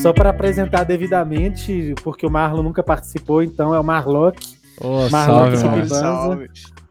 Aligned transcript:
Só 0.00 0.12
para 0.14 0.30
apresentar 0.30 0.84
devidamente, 0.84 1.94
porque 2.02 2.24
o 2.26 2.30
Marlon 2.30 2.62
nunca 2.62 2.82
participou, 2.82 3.42
então 3.42 3.74
é 3.74 3.80
o 3.80 3.84
Marlock. 3.84 4.38
Ô, 4.80 5.08
Marlock 5.10 5.56
salve. 5.58 5.78
Banza. 5.80 6.48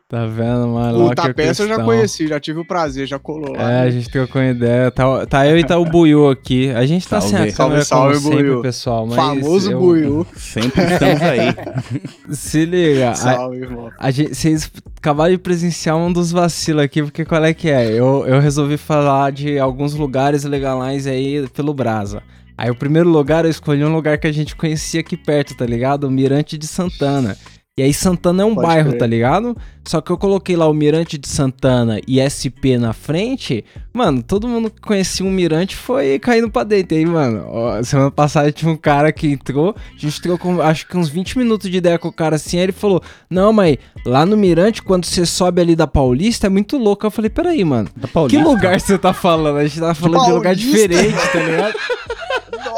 Tá 0.07 0.25
vendo, 0.25 0.67
mano? 0.69 0.97
O 0.97 1.01
Loki 1.03 1.11
é 1.11 1.15
Tapeça 1.15 1.63
eu 1.63 1.67
já 1.67 1.83
conheci, 1.83 2.27
já 2.27 2.39
tive 2.39 2.59
o 2.59 2.65
prazer, 2.65 3.05
já 3.07 3.19
colou 3.19 3.53
lá. 3.53 3.71
É, 3.71 3.81
a 3.81 3.89
gente 3.91 4.09
trocou 4.09 4.41
ideia. 4.41 4.89
Tá, 4.89 5.25
tá 5.27 5.47
eu 5.47 5.55
e 5.57 5.63
tá 5.63 5.77
o 5.77 5.85
Buiu 5.85 6.27
aqui. 6.29 6.71
A 6.71 6.83
gente 6.85 7.07
tá 7.07 7.21
Salve. 7.21 7.37
sem 7.37 7.49
a 7.49 7.53
câmera 7.53 7.85
Salve, 7.85 8.13
como 8.13 8.19
salve, 8.19 8.19
sempre, 8.37 8.49
Buiu. 8.49 8.61
pessoal. 8.63 9.05
Mas 9.05 9.15
Famoso 9.15 9.71
eu- 9.71 9.79
Buiu. 9.79 10.27
Sempre 10.35 10.81
estamos 10.83 11.21
aí. 11.21 11.55
Se 12.33 12.65
liga. 12.65 13.11
a- 13.11 13.15
Salve, 13.15 13.57
irmão. 13.57 13.91
A 13.99 14.09
gente, 14.09 14.33
vocês 14.33 14.71
acabaram 14.97 15.31
de 15.31 15.37
presenciar 15.37 15.95
um 15.95 16.11
dos 16.11 16.31
vacilos 16.31 16.83
aqui, 16.83 17.03
porque 17.03 17.23
qual 17.23 17.43
é 17.45 17.53
que 17.53 17.69
é? 17.69 17.91
Eu, 17.91 18.25
eu 18.25 18.39
resolvi 18.39 18.77
falar 18.77 19.31
de 19.31 19.59
alguns 19.59 19.93
lugares 19.93 20.43
legais 20.43 21.05
aí 21.05 21.47
pelo 21.49 21.71
Brasa. 21.71 22.23
Aí 22.59 22.69
o 22.69 22.75
primeiro 22.75 23.07
lugar 23.07 23.45
eu 23.45 23.51
escolhi 23.51 23.85
um 23.85 23.93
lugar 23.93 24.17
que 24.17 24.27
a 24.27 24.33
gente 24.33 24.53
conhecia 24.53 24.99
aqui 24.99 25.15
perto, 25.15 25.55
tá 25.55 25.65
ligado? 25.65 26.03
O 26.03 26.11
Mirante 26.11 26.57
de 26.57 26.67
Santana. 26.67 27.37
E 27.77 27.81
aí 27.81 27.93
Santana 27.93 28.43
é 28.43 28.45
um 28.45 28.53
Pode 28.53 28.67
bairro, 28.67 28.89
crer. 28.89 28.99
tá 28.99 29.07
ligado? 29.07 29.55
Só 29.87 30.01
que 30.01 30.11
eu 30.11 30.17
coloquei 30.17 30.57
lá 30.57 30.67
o 30.67 30.73
Mirante 30.73 31.17
de 31.17 31.29
Santana 31.29 32.01
e 32.05 32.19
SP 32.19 32.75
na 32.77 32.91
frente. 32.91 33.63
Mano, 33.93 34.21
todo 34.21 34.45
mundo 34.45 34.69
que 34.69 34.81
conhecia 34.81 35.25
um 35.25 35.31
Mirante 35.31 35.77
foi 35.77 36.19
caindo 36.19 36.51
pra 36.51 36.65
dentro. 36.65 36.97
E 36.97 36.99
aí, 36.99 37.05
mano, 37.05 37.45
ó, 37.47 37.81
semana 37.81 38.11
passada 38.11 38.51
tinha 38.51 38.69
um 38.69 38.75
cara 38.75 39.13
que 39.13 39.27
entrou, 39.27 39.73
a 39.95 39.97
gente 39.97 40.21
trocou 40.21 40.61
acho 40.61 40.85
que 40.85 40.97
uns 40.97 41.07
20 41.07 41.37
minutos 41.37 41.71
de 41.71 41.77
ideia 41.77 41.97
com 41.97 42.09
o 42.09 42.13
cara 42.13 42.35
assim, 42.35 42.57
aí 42.57 42.63
ele 42.63 42.71
falou: 42.73 43.01
Não, 43.29 43.53
mas 43.53 43.77
lá 44.05 44.25
no 44.25 44.35
Mirante, 44.35 44.83
quando 44.83 45.05
você 45.05 45.25
sobe 45.25 45.61
ali 45.61 45.77
da 45.77 45.87
Paulista, 45.87 46.47
é 46.47 46.49
muito 46.49 46.77
louco. 46.77 47.05
Eu 47.05 47.11
falei, 47.11 47.29
peraí, 47.29 47.63
mano. 47.63 47.89
Da 47.95 48.09
Paulista. 48.09 48.37
Que 48.37 48.45
lugar 48.45 48.81
você 48.81 48.97
tá 48.97 49.13
falando? 49.13 49.55
A 49.55 49.65
gente 49.65 49.79
tava 49.79 49.95
falando 49.95 50.25
de 50.25 50.31
lugar 50.33 50.53
Paulista? 50.57 50.87
diferente, 50.87 51.31
tá 51.31 51.39
ligado? 51.39 51.73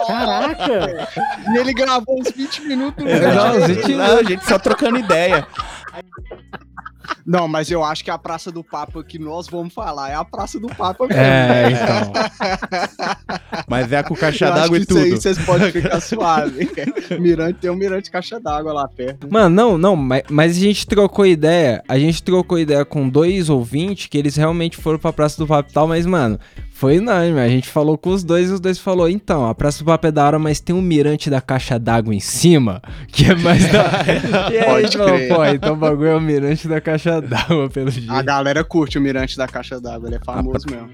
Caraca! 0.08 1.08
E 1.54 1.58
ele 1.58 1.74
gravou 1.74 2.20
uns 2.20 2.32
20 2.32 2.62
minutos. 2.64 3.06
É, 3.06 3.20
né? 3.20 3.34
Não, 3.34 3.46
a 3.64 3.68
gente- 3.68 3.94
Não, 3.96 4.18
a 4.18 4.24
gente 4.24 4.46
só 4.46 4.58
trocando 4.60 4.98
ideia. 4.98 5.46
Não, 7.26 7.48
mas 7.48 7.70
eu 7.70 7.84
acho 7.84 8.04
que 8.04 8.10
a 8.10 8.18
Praça 8.18 8.52
do 8.52 8.64
Papa 8.64 9.04
que 9.04 9.20
nós 9.20 9.48
vamos 9.48 9.74
falar 9.74 10.10
é 10.10 10.16
a 10.16 10.24
Praça 10.26 10.60
do 10.60 10.68
Papa 10.68 11.06
mesmo. 11.08 11.22
É, 11.22 11.70
então. 11.72 12.12
Mas 13.68 13.92
é 13.92 14.02
com 14.02 14.16
caixa 14.16 14.50
d'água 14.50 14.78
que 14.78 14.84
e 14.84 14.86
tudo. 14.86 15.00
Isso 15.06 15.28
aí 15.28 15.34
vocês 15.36 15.46
podem 15.46 15.72
ficar 15.72 16.00
suave. 16.02 16.70
Mirante 17.20 17.60
tem 17.60 17.70
um 17.70 17.76
mirante 17.76 18.10
caixa 18.10 18.40
d'água 18.40 18.74
lá 18.74 18.88
perto. 18.88 19.28
Mano, 19.32 19.50
não, 19.56 19.78
não, 19.78 19.96
mas, 19.96 20.24
mas 20.30 20.58
a 20.58 20.60
gente 20.60 20.88
trocou 20.88 21.26
ideia. 21.26 21.84
A 21.88 21.98
gente 22.00 22.24
trocou 22.24 22.58
ideia 22.58 22.84
com 22.86 23.08
dois 23.08 23.50
ouvintes 23.50 24.08
que 24.08 24.18
eles 24.18 24.36
realmente 24.36 24.78
foram 24.78 24.98
pra 24.98 25.14
Praça 25.14 25.38
do 25.38 25.46
Papo 25.48 25.70
e 25.70 25.74
tal, 25.74 25.88
mas, 25.88 26.06
mano, 26.06 26.40
foi 26.82 26.98
unânime. 26.98 27.40
A 27.40 27.48
gente 27.48 27.70
falou 27.70 27.96
com 27.96 28.10
os 28.10 28.24
dois 28.24 28.50
e 28.50 28.54
os 28.54 28.60
dois 28.60 28.80
falou: 28.80 29.08
então, 29.08 29.48
a 29.48 29.54
Praça 29.54 29.84
do 29.84 29.86
Papo 29.86 30.08
é 30.08 30.12
da 30.12 30.26
hora, 30.26 30.40
mas 30.40 30.60
tem 30.60 30.76
um 30.76 30.82
mirante 30.82 31.30
da 31.30 31.40
caixa 31.40 31.78
d'água 31.78 32.16
em 32.16 32.20
cima, 32.20 32.82
que 33.08 33.26
é 33.26 33.36
mais 33.36 33.72
da 33.72 33.84
hora. 33.84 34.02
E 34.52 34.58
aí 34.58 34.60
a 34.60 34.66
Pode 34.66 34.84
gente 34.86 34.98
falou: 34.98 35.16
crer. 35.16 35.30
pô, 35.30 35.46
então 35.46 35.74
o 35.74 35.76
bagulho 35.76 36.08
é 36.08 36.16
o 36.16 36.20
mirante 36.20 36.68
da 36.68 36.82
caixa 36.82 37.22
d'água, 37.22 37.70
pelo 37.70 37.92
jeito. 37.92 38.12
A 38.12 38.24
galera 38.24 38.64
curte 38.64 38.98
o 38.98 39.02
mirante 39.02 39.38
da 39.38 39.48
caixa 39.48 39.80
d'água, 39.80 40.10
ele 40.10 40.16
é 40.16 40.26
famoso 40.26 40.66
mesmo. 40.72 40.90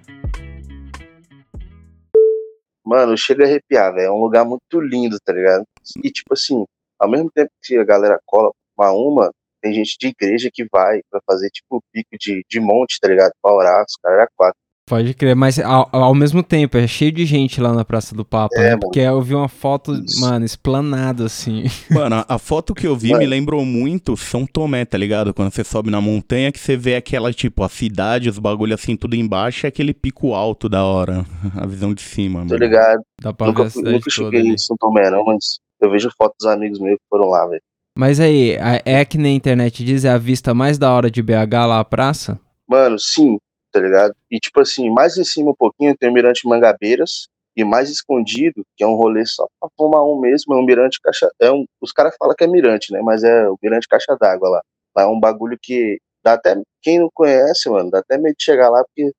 Mano, 2.85 3.17
chega 3.17 3.45
a 3.45 3.47
arrepiar, 3.47 3.93
velho. 3.93 4.07
É 4.07 4.11
um 4.11 4.19
lugar 4.19 4.43
muito 4.43 4.81
lindo, 4.81 5.17
tá 5.23 5.31
ligado? 5.31 5.63
E, 6.03 6.11
tipo 6.11 6.33
assim, 6.33 6.65
ao 6.99 7.09
mesmo 7.09 7.31
tempo 7.33 7.49
que 7.63 7.77
a 7.77 7.85
galera 7.85 8.19
cola 8.25 8.51
uma 8.77 8.91
uma, 8.91 9.31
tem 9.61 9.73
gente 9.73 9.95
de 9.97 10.07
igreja 10.07 10.49
que 10.53 10.67
vai 10.69 10.99
pra 11.09 11.21
fazer, 11.25 11.49
tipo, 11.49 11.81
pico 11.93 12.17
de, 12.19 12.43
de 12.49 12.59
monte, 12.59 12.99
tá 12.99 13.07
ligado? 13.07 13.31
Pra 13.41 13.53
orar, 13.53 13.85
os 13.87 13.95
caras 14.03 14.19
eram 14.19 14.27
quatro. 14.35 14.66
Pode 14.89 15.13
crer, 15.13 15.35
mas 15.35 15.59
ao, 15.59 15.89
ao 15.91 16.15
mesmo 16.15 16.41
tempo 16.41 16.77
é 16.77 16.87
cheio 16.87 17.11
de 17.11 17.25
gente 17.25 17.59
lá 17.59 17.73
na 17.73 17.83
Praça 17.83 18.15
do 18.15 18.23
Papo, 18.23 18.55
É, 18.55 18.71
né? 18.71 18.77
Porque 18.77 19.01
eu 19.01 19.21
vi 19.21 19.35
uma 19.35 19.49
foto, 19.49 19.93
Isso. 19.93 20.21
mano, 20.21 20.45
esplanado 20.45 21.25
assim. 21.25 21.65
Mano, 21.91 22.15
a- 22.15 22.25
a 22.29 22.37
foto 22.39 22.73
que 22.73 22.87
eu 22.87 22.95
vi 22.95 23.09
Mano. 23.09 23.19
me 23.19 23.25
lembrou 23.25 23.65
muito 23.65 24.15
São 24.15 24.45
Tomé, 24.47 24.85
tá 24.85 24.97
ligado? 24.97 25.33
Quando 25.33 25.51
você 25.53 25.61
sobe 25.65 25.89
na 25.91 25.99
montanha 25.99 26.53
que 26.53 26.59
você 26.59 26.77
vê 26.77 26.95
aquela, 26.95 27.33
tipo, 27.33 27.63
a 27.63 27.69
cidade, 27.69 28.29
os 28.29 28.39
bagulho 28.39 28.73
assim, 28.73 28.95
tudo 28.95 29.13
embaixo 29.17 29.65
e 29.65 29.67
aquele 29.67 29.93
pico 29.93 30.33
alto 30.33 30.69
da 30.69 30.85
hora. 30.85 31.25
A 31.61 31.65
visão 31.67 31.93
de 31.93 32.01
cima, 32.01 32.39
Tô 32.41 32.53
mano. 32.53 32.57
ligado? 32.65 33.01
Dá 33.21 33.33
pra 33.33 33.47
ver 33.47 33.51
Nunca, 33.51 33.63
a 33.63 33.69
fui- 33.69 33.79
cidade 33.81 33.95
nunca 33.95 34.09
cheguei 34.09 34.39
ali. 34.39 34.49
em 34.51 34.57
São 34.57 34.77
Tomé, 34.79 35.09
não, 35.11 35.25
mas 35.25 35.59
eu 35.81 35.91
vejo 35.91 36.09
fotos 36.17 36.37
dos 36.39 36.47
amigos 36.49 36.79
meus 36.79 36.95
que 36.95 37.05
foram 37.09 37.27
lá, 37.27 37.45
velho. 37.45 37.61
Mas 37.97 38.21
aí, 38.21 38.57
a- 38.57 38.81
é 38.85 39.03
que 39.03 39.17
na 39.17 39.27
internet 39.29 39.83
diz 39.83 40.05
é 40.05 40.09
a 40.11 40.17
vista 40.17 40.53
mais 40.53 40.77
da 40.77 40.93
hora 40.93 41.11
de 41.11 41.21
BH 41.21 41.65
lá 41.67 41.79
a 41.81 41.83
praça? 41.85 42.39
Mano, 42.69 42.97
sim, 42.99 43.37
tá 43.79 43.85
ligado? 43.85 44.13
E, 44.31 44.39
tipo 44.39 44.59
assim, 44.59 44.89
mais 44.89 45.17
em 45.17 45.23
cima 45.23 45.51
um 45.51 45.55
pouquinho 45.55 45.95
tem 45.97 46.09
o 46.09 46.13
Mirante 46.13 46.47
Mangabeiras. 46.47 47.27
E 47.55 47.63
mais 47.63 47.89
escondido, 47.89 48.61
que 48.75 48.83
é 48.83 48.87
um 48.87 48.93
rolê 48.93 49.25
só 49.25 49.47
pra 49.59 49.67
fumar 49.75 50.03
um 50.03 50.19
mesmo, 50.19 50.53
é 50.53 50.57
um 50.57 50.63
mirante 50.63 50.99
caixa. 51.01 51.27
É 51.41 51.51
um, 51.51 51.65
os 51.81 51.91
caras 51.91 52.15
falam 52.19 52.35
que 52.37 52.43
é 52.43 52.47
mirante, 52.47 52.93
né? 52.93 53.01
Mas 53.01 53.23
é 53.23 53.49
o 53.49 53.57
mirante 53.63 53.87
caixa 53.87 54.15
d'água 54.15 54.47
lá. 54.47 54.61
Lá 54.95 55.03
é 55.03 55.07
um 55.07 55.19
bagulho 55.19 55.57
que 55.59 55.97
dá 56.23 56.33
até. 56.33 56.55
Quem 56.83 56.99
não 56.99 57.09
conhece, 57.11 57.67
mano, 57.67 57.89
dá 57.89 57.97
até 57.97 58.15
medo 58.15 58.35
de 58.37 58.43
chegar 58.43 58.69
lá, 58.69 58.83
porque 58.83 59.11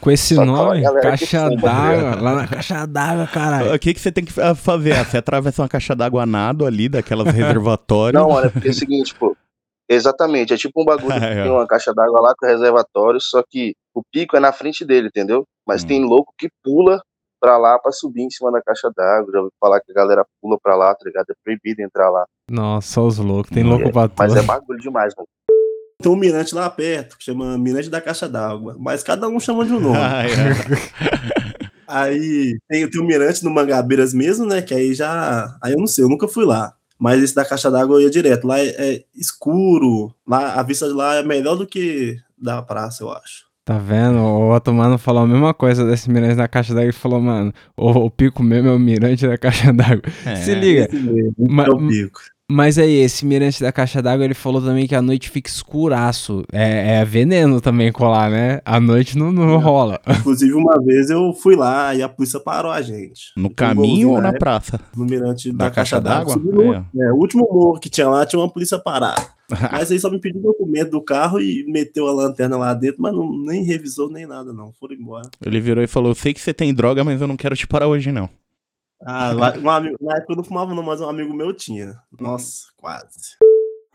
Com 0.00 0.08
esse 0.08 0.34
Só 0.36 0.44
nome, 0.44 0.84
caixa 1.02 1.50
tá 1.50 1.56
d'água, 1.56 2.22
lá 2.22 2.34
na 2.36 2.46
caixa 2.46 2.86
d'água, 2.86 3.26
caralho. 3.26 3.74
O 3.74 3.78
que, 3.80 3.92
que 3.92 3.98
você 3.98 4.12
tem 4.12 4.24
que 4.24 4.32
fa- 4.32 4.54
fazer? 4.54 4.94
Você 5.04 5.16
atravessa 5.16 5.60
uma 5.60 5.68
caixa 5.68 5.96
d'água 5.96 6.24
nado 6.24 6.64
ali, 6.66 6.88
daquelas 6.88 7.26
reservatórios. 7.34 8.22
Não, 8.22 8.30
mano, 8.30 8.46
é 8.46 8.50
porque 8.50 8.68
é 8.68 8.70
o 8.70 8.74
seguinte, 8.74 9.12
pô. 9.16 9.36
Exatamente, 9.90 10.54
é 10.54 10.56
tipo 10.56 10.80
um 10.80 10.84
bagulho 10.84 11.08
que 11.18 11.24
É. 11.24 11.42
tem 11.42 11.50
uma 11.50 11.66
caixa 11.66 11.92
d'água 11.92 12.20
lá 12.20 12.34
com 12.38 12.46
reservatório, 12.46 13.20
só 13.20 13.42
que 13.48 13.74
o 13.94 14.02
pico 14.12 14.36
é 14.36 14.40
na 14.40 14.52
frente 14.52 14.84
dele, 14.84 15.08
entendeu? 15.08 15.44
Mas 15.66 15.82
Hum. 15.82 15.86
tem 15.88 16.04
louco 16.04 16.32
que 16.38 16.48
pula 16.62 17.02
pra 17.40 17.56
lá 17.58 17.78
pra 17.78 17.90
subir 17.90 18.22
em 18.22 18.30
cima 18.30 18.52
da 18.52 18.60
caixa 18.62 18.90
d'água. 18.94 19.32
Já 19.32 19.38
ouvi 19.40 19.50
falar 19.58 19.80
que 19.80 19.90
a 19.90 19.94
galera 19.94 20.24
pula 20.40 20.56
pra 20.62 20.76
lá, 20.76 20.94
tá 20.94 21.00
ligado? 21.06 21.26
É 21.30 21.34
proibido 21.42 21.82
entrar 21.82 22.08
lá. 22.10 22.24
Nossa, 22.50 22.86
só 22.86 23.06
os 23.06 23.18
loucos, 23.18 23.50
tem 23.50 23.64
louco 23.64 23.90
pra 23.90 24.08
Mas 24.18 24.28
tudo. 24.32 24.38
é 24.38 24.42
bagulho 24.42 24.78
demais, 24.78 25.12
mano. 25.16 25.26
Tem 26.02 26.10
um 26.12 26.16
mirante 26.16 26.54
lá 26.54 26.70
perto, 26.70 27.18
que 27.18 27.24
chama 27.24 27.58
Mirante 27.58 27.90
da 27.90 28.00
Caixa 28.00 28.26
d'Água. 28.28 28.74
Mas 28.78 29.02
cada 29.02 29.28
um 29.28 29.38
chama 29.40 29.64
de 29.66 29.72
um 29.74 29.80
nome. 29.80 29.98
Ah, 30.00 30.24
é. 30.26 31.40
Aí 31.86 32.56
tem, 32.68 32.88
tem 32.88 33.00
o 33.00 33.04
mirante 33.04 33.44
no 33.44 33.50
Mangabeiras 33.50 34.14
mesmo, 34.14 34.46
né? 34.46 34.62
Que 34.62 34.72
aí 34.74 34.94
já. 34.94 35.56
Aí 35.62 35.72
eu 35.72 35.78
não 35.78 35.86
sei, 35.86 36.04
eu 36.04 36.08
nunca 36.08 36.28
fui 36.28 36.44
lá. 36.44 36.72
Mas 37.00 37.22
esse 37.22 37.34
da 37.34 37.44
caixa 37.46 37.70
d'água 37.70 37.96
eu 37.96 38.02
ia 38.02 38.10
direto. 38.10 38.46
Lá 38.46 38.60
é, 38.60 38.66
é 38.78 39.02
escuro. 39.16 40.14
Lá, 40.28 40.54
a 40.60 40.62
vista 40.62 40.86
de 40.86 40.92
lá 40.92 41.14
é 41.16 41.22
melhor 41.22 41.56
do 41.56 41.66
que 41.66 42.18
da 42.36 42.60
praça, 42.60 43.02
eu 43.02 43.10
acho. 43.10 43.48
Tá 43.64 43.78
vendo? 43.78 44.18
O 44.18 44.54
Otomano 44.54 44.98
falou 44.98 45.22
a 45.22 45.26
mesma 45.26 45.54
coisa 45.54 45.86
desse 45.86 46.10
mirante 46.10 46.34
da 46.36 46.48
caixa 46.48 46.74
d'água 46.74 46.90
e 46.90 46.92
falou, 46.92 47.20
mano, 47.20 47.52
o, 47.76 47.88
o 47.90 48.10
pico 48.10 48.42
mesmo 48.42 48.68
é 48.68 48.72
o 48.72 48.78
mirante 48.78 49.26
da 49.26 49.38
caixa 49.38 49.72
d'água. 49.72 50.02
É. 50.26 50.36
Se 50.36 50.54
liga. 50.54 50.84
Esse 50.86 50.96
mesmo, 50.96 51.34
Ma- 51.38 51.64
é 51.66 51.70
o 51.70 51.88
pico. 51.88 52.20
Mas 52.52 52.78
aí, 52.78 52.94
esse 52.94 53.24
mirante 53.24 53.62
da 53.62 53.70
caixa 53.70 54.02
d'água, 54.02 54.24
ele 54.24 54.34
falou 54.34 54.60
também 54.60 54.84
que 54.84 54.94
a 54.96 55.00
noite 55.00 55.30
fica 55.30 55.48
escuraço. 55.48 56.42
É, 56.52 56.96
é 56.96 57.04
veneno 57.04 57.60
também 57.60 57.92
colar, 57.92 58.28
né? 58.28 58.60
A 58.64 58.80
noite 58.80 59.16
não, 59.16 59.30
não 59.30 59.56
rola. 59.58 60.00
Inclusive, 60.18 60.52
uma 60.54 60.82
vez 60.82 61.10
eu 61.10 61.32
fui 61.32 61.54
lá 61.54 61.94
e 61.94 62.02
a 62.02 62.08
polícia 62.08 62.40
parou 62.40 62.72
a 62.72 62.82
gente. 62.82 63.32
No 63.36 63.46
um 63.46 63.54
caminho 63.54 64.10
ou 64.10 64.20
na 64.20 64.32
praça? 64.32 64.80
No 64.96 65.04
mirante 65.04 65.52
Da 65.52 65.66
da, 65.66 65.70
caixa 65.70 66.00
caixa 66.00 66.00
d'água. 66.00 66.34
É. 66.96 67.02
é, 67.02 67.12
o 67.12 67.16
último 67.16 67.48
morro 67.48 67.78
que 67.78 67.88
tinha 67.88 68.08
lá 68.08 68.26
tinha 68.26 68.40
uma 68.40 68.50
polícia 68.50 68.80
parada. 68.80 69.24
Mas 69.70 69.92
aí 69.92 70.00
só 70.00 70.10
me 70.10 70.18
pediu 70.18 70.42
documento 70.42 70.90
do 70.90 71.00
carro 71.00 71.40
e 71.40 71.64
meteu 71.68 72.08
a 72.08 72.12
lanterna 72.12 72.56
lá 72.56 72.74
dentro, 72.74 73.02
mas 73.02 73.12
não, 73.12 73.36
nem 73.44 73.64
revisou 73.64 74.08
nem 74.08 74.24
nada, 74.24 74.52
não. 74.52 74.72
Foram 74.78 74.94
embora. 74.94 75.28
Ele 75.44 75.60
virou 75.60 75.82
e 75.82 75.88
falou: 75.88 76.12
Eu 76.12 76.14
sei 76.14 76.32
que 76.32 76.40
você 76.40 76.54
tem 76.54 76.72
droga, 76.72 77.02
mas 77.02 77.20
eu 77.20 77.26
não 77.26 77.36
quero 77.36 77.56
te 77.56 77.66
parar 77.66 77.88
hoje, 77.88 78.12
não. 78.12 78.28
Ah, 79.04 79.32
lá, 79.32 79.54
um 79.56 79.70
amigo, 79.70 79.96
na 80.00 80.16
época 80.16 80.32
eu 80.32 80.36
não 80.36 80.44
fumava, 80.44 80.74
não, 80.74 80.82
mas 80.82 81.00
um 81.00 81.08
amigo 81.08 81.32
meu 81.34 81.52
tinha. 81.54 81.94
Nossa, 82.20 82.64
quase. 82.76 83.38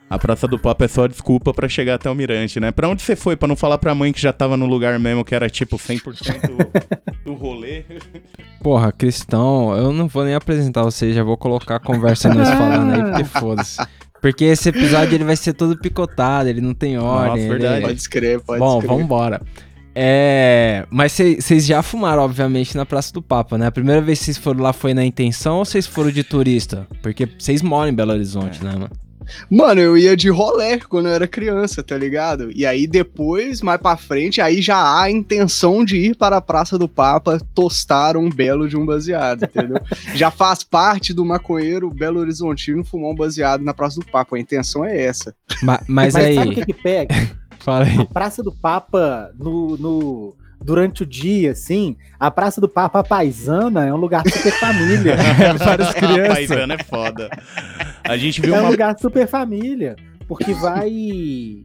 A 0.10 0.20
Praça 0.20 0.48
do 0.48 0.60
Papo 0.60 0.84
é 0.84 0.88
só 0.88 1.08
desculpa 1.08 1.52
pra 1.54 1.68
chegar 1.68 1.96
até 1.96 2.10
o 2.10 2.16
Mirante, 2.16 2.60
né? 2.60 2.72
Pra 2.72 2.88
onde 2.88 3.02
você 3.02 3.16
foi? 3.16 3.36
Pra 3.36 3.48
não 3.48 3.56
falar 3.56 3.80
pra 3.80 3.96
mãe 3.96 4.14
que 4.14 4.22
já 4.22 4.32
tava 4.32 4.56
no 4.56 4.68
lugar 4.68 5.00
mesmo, 5.00 5.26
que 5.26 5.34
era 5.34 5.50
tipo 5.50 5.78
100% 5.78 7.24
do 7.26 7.34
rolê. 7.34 7.84
Porra, 8.62 8.92
cristão, 8.92 9.75
eu 9.75 9.92
não 9.92 10.07
vou 10.07 10.24
nem 10.24 10.36
apresentar 10.36 10.84
vocês, 10.84 11.16
já 11.16 11.24
vou 11.24 11.36
colocar 11.38 11.78
a 11.78 11.80
conversa 11.80 12.31
nós 12.34 12.48
falando 12.50 12.94
aí, 12.94 13.04
porque 13.04 13.24
foda-se. 13.40 13.78
Porque 14.22 14.46
esse 14.46 14.69
episódio 14.69 15.16
ele 15.16 15.24
vai 15.24 15.36
ser 15.36 15.54
todo 15.54 15.78
picotado, 15.78 16.50
ele 16.50 16.62
não 16.62 16.74
tem 16.74 16.98
ordem. 17.00 17.42
ele- 17.44 17.50
verdade. 17.50 17.81
Pode 17.86 18.00
escrever, 18.00 18.42
pode 18.42 18.60
Bom, 18.60 18.78
escrever. 18.80 18.98
vambora. 19.01 19.42
É. 19.95 20.86
Mas 20.92 21.13
vocês 21.13 21.65
já 21.65 21.81
fumaram, 21.81 22.21
obviamente, 22.21 22.75
na 22.75 22.86
Praça 22.86 23.13
do 23.13 23.21
Papa, 23.21 23.57
né? 23.57 23.68
A 23.68 23.71
primeira 23.71 24.01
vez 24.01 24.19
que 24.19 24.25
vocês 24.25 24.38
foram 24.38 24.62
lá 24.62 24.74
foi 24.74 24.94
na 24.94 25.06
intenção 25.06 25.59
ou 25.59 25.65
vocês 25.65 25.88
foram 25.88 26.12
de 26.12 26.24
turista? 26.24 26.86
Porque 27.01 27.27
vocês 27.39 27.62
moram 27.62 27.89
em 27.89 27.95
Belo 27.95 28.12
Horizonte, 28.12 28.63
né, 28.63 28.74
mano? 28.74 28.92
Mano, 29.50 29.81
eu 29.81 29.97
ia 29.97 30.15
de 30.15 30.30
rolé 30.30 30.77
quando 30.77 31.07
eu 31.07 31.13
era 31.13 31.27
criança, 31.27 31.81
tá 31.81 31.97
ligado? 31.97 32.51
E 32.53 32.63
aí 32.63 32.86
depois, 32.86 33.59
mais 33.62 33.81
pra 33.81 33.97
frente, 33.97 34.39
aí 34.39 34.62
já 34.62 34.77
há 34.77 35.03
a 35.03 35.12
intenção 35.12 35.83
de 35.83 35.98
ir 35.98 36.15
para 36.15 36.38
a 36.38 36.41
Praça 36.41 36.77
do 36.77 36.88
Papa 36.88 37.39
tostar 37.53 38.18
um 38.18 38.30
belo 38.30 38.68
de 38.69 38.77
um 38.77 38.86
baseado, 38.86 39.45
entendeu? 39.45 39.77
já 40.13 40.30
faz 40.30 40.63
parte 40.63 41.12
do 41.12 41.25
maconheiro 41.25 41.89
Belo 41.89 42.19
Horizontino 42.19 42.83
fumar 42.83 43.09
um 43.12 43.15
baseado 43.15 43.63
na 43.63 43.74
Praça 43.74 44.00
do 44.00 44.06
Papa. 44.06 44.36
A 44.36 44.39
intenção 44.39 44.86
é 44.86 45.01
essa. 45.06 45.33
Ma- 45.63 45.81
mas, 45.88 46.13
Mas 46.13 46.36
sabe 46.36 46.38
o 46.38 46.41
aí, 46.41 46.56
que, 46.56 46.65
que 46.68 46.74
pega? 46.74 47.15
fala 47.65 47.85
aí. 47.85 47.97
A 48.00 48.06
Praça 48.06 48.44
do 48.44 48.51
Papa 48.51 49.31
no, 49.38 49.75
no, 49.77 50.35
durante 50.63 51.03
o 51.03 51.06
dia, 51.06 51.51
assim, 51.51 51.97
a 52.19 52.29
Praça 52.31 52.62
do 52.62 52.69
Papa 52.69 53.03
Paisana 53.03 53.85
é 53.85 53.94
um 53.94 53.97
lugar 53.97 54.23
super 54.29 54.53
família. 54.53 55.17
Várias 55.57 55.91
crianças. 55.95 56.27
Paisano 56.47 56.73
é 56.73 56.83
foda. 56.83 57.29
A 58.03 58.15
gente 58.15 58.39
viu 58.39 58.53
É 58.56 58.59
um 58.59 58.62
uma. 58.62 58.69
lugar 58.69 58.95
super 59.00 59.27
família. 59.27 59.95
Porque 60.27 60.56
vai 60.56 60.91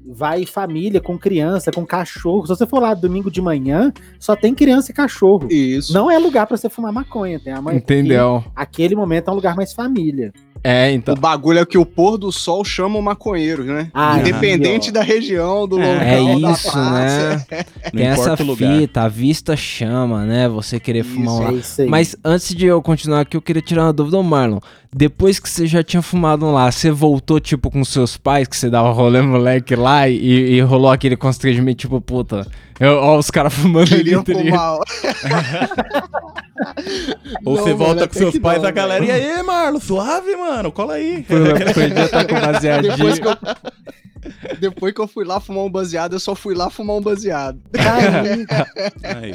vai 0.06 0.44
família 0.44 1.00
com 1.00 1.16
criança, 1.18 1.70
com 1.72 1.86
cachorro. 1.86 2.42
Se 2.42 2.48
você 2.54 2.66
for 2.66 2.78
lá 2.78 2.92
domingo 2.92 3.30
de 3.30 3.40
manhã, 3.40 3.90
só 4.18 4.36
tem 4.36 4.54
criança 4.54 4.90
e 4.90 4.94
cachorro. 4.94 5.48
Isso. 5.50 5.94
Não 5.94 6.10
é 6.10 6.18
lugar 6.18 6.46
pra 6.46 6.58
você 6.58 6.68
fumar 6.68 6.92
maconha, 6.92 7.40
tem 7.40 7.54
a 7.54 7.62
mãe. 7.62 7.76
Entendeu? 7.76 8.44
Aquele 8.54 8.94
momento 8.94 9.28
é 9.28 9.30
um 9.30 9.34
lugar 9.36 9.56
mais 9.56 9.72
família. 9.72 10.30
É, 10.62 10.92
então. 10.92 11.14
O 11.14 11.18
bagulho 11.18 11.58
é 11.58 11.64
que 11.66 11.78
o 11.78 11.86
pôr 11.86 12.18
do 12.18 12.30
sol 12.30 12.64
chama 12.64 12.98
o 12.98 13.02
maconheiro, 13.02 13.64
né? 13.64 13.90
Ah, 13.94 14.18
Independente 14.18 14.90
ó. 14.90 14.92
da 14.92 15.02
região, 15.02 15.66
do 15.66 15.76
local, 15.76 15.92
É 16.02 16.22
isso, 16.22 16.76
né? 16.78 17.46
Não 17.84 17.90
Tem 17.92 18.06
essa 18.06 18.22
importa 18.22 18.42
o 18.42 18.46
lugar. 18.46 18.78
fita, 18.78 19.02
a 19.02 19.08
vista 19.08 19.56
chama, 19.56 20.26
né? 20.26 20.48
Você 20.48 20.78
querer 20.78 21.00
Isso, 21.04 21.14
fumar 21.14 21.34
um 21.34 21.42
lá. 21.44 21.50
É 21.50 21.54
isso 21.54 21.82
aí. 21.82 21.88
Mas 21.88 22.16
antes 22.24 22.54
de 22.54 22.66
eu 22.66 22.82
continuar 22.82 23.20
aqui, 23.20 23.36
eu 23.36 23.42
queria 23.42 23.62
tirar 23.62 23.84
uma 23.84 23.92
dúvida, 23.92 24.18
Ô, 24.18 24.22
Marlon. 24.22 24.58
Depois 24.92 25.38
que 25.38 25.48
você 25.48 25.68
já 25.68 25.84
tinha 25.84 26.02
fumado 26.02 26.44
um 26.46 26.52
lá, 26.52 26.70
você 26.70 26.90
voltou, 26.90 27.38
tipo, 27.38 27.70
com 27.70 27.84
seus 27.84 28.16
pais, 28.16 28.48
que 28.48 28.56
você 28.56 28.68
dava 28.68 28.90
rolê 28.90 29.22
moleque 29.22 29.76
lá 29.76 30.08
e, 30.08 30.16
e 30.54 30.60
rolou 30.62 30.90
aquele 30.90 31.16
constrangimento, 31.16 31.78
tipo, 31.78 32.00
puta, 32.00 32.44
eu, 32.80 32.96
ó, 32.96 33.16
os 33.18 33.30
caras 33.30 33.54
fumando 33.54 33.94
ali, 33.94 34.04
Queriam 34.04 34.24
tá 34.24 34.32
fumar. 34.32 34.78
Ou 37.44 37.56
Não, 37.56 37.62
você 37.62 37.70
mano, 37.72 37.76
volta 37.76 38.04
até 38.04 38.12
com 38.12 38.18
seus 38.18 38.38
pais, 38.38 38.62
não, 38.62 38.68
a 38.68 38.72
galera, 38.72 39.04
e 39.04 39.06
velho. 39.06 39.36
aí, 39.36 39.42
Marlon, 39.42 39.78
suave, 39.80 40.34
mano, 40.34 40.72
cola 40.72 40.94
aí. 40.94 41.24
Podia 41.24 42.04
estar 42.04 42.26
com 42.26 42.34
baseadinho. 42.40 42.96
Depois 42.96 43.18
que, 43.18 43.28
eu... 43.28 43.36
Depois 44.60 44.94
que 44.94 45.00
eu 45.00 45.06
fui 45.08 45.24
lá 45.24 45.40
fumar 45.40 45.64
um 45.64 45.70
baseado, 45.70 46.14
eu 46.14 46.20
só 46.20 46.34
fui 46.34 46.54
lá 46.54 46.68
fumar 46.68 46.96
um 46.96 47.00
baseado. 47.00 47.60
Aí, 47.74 48.46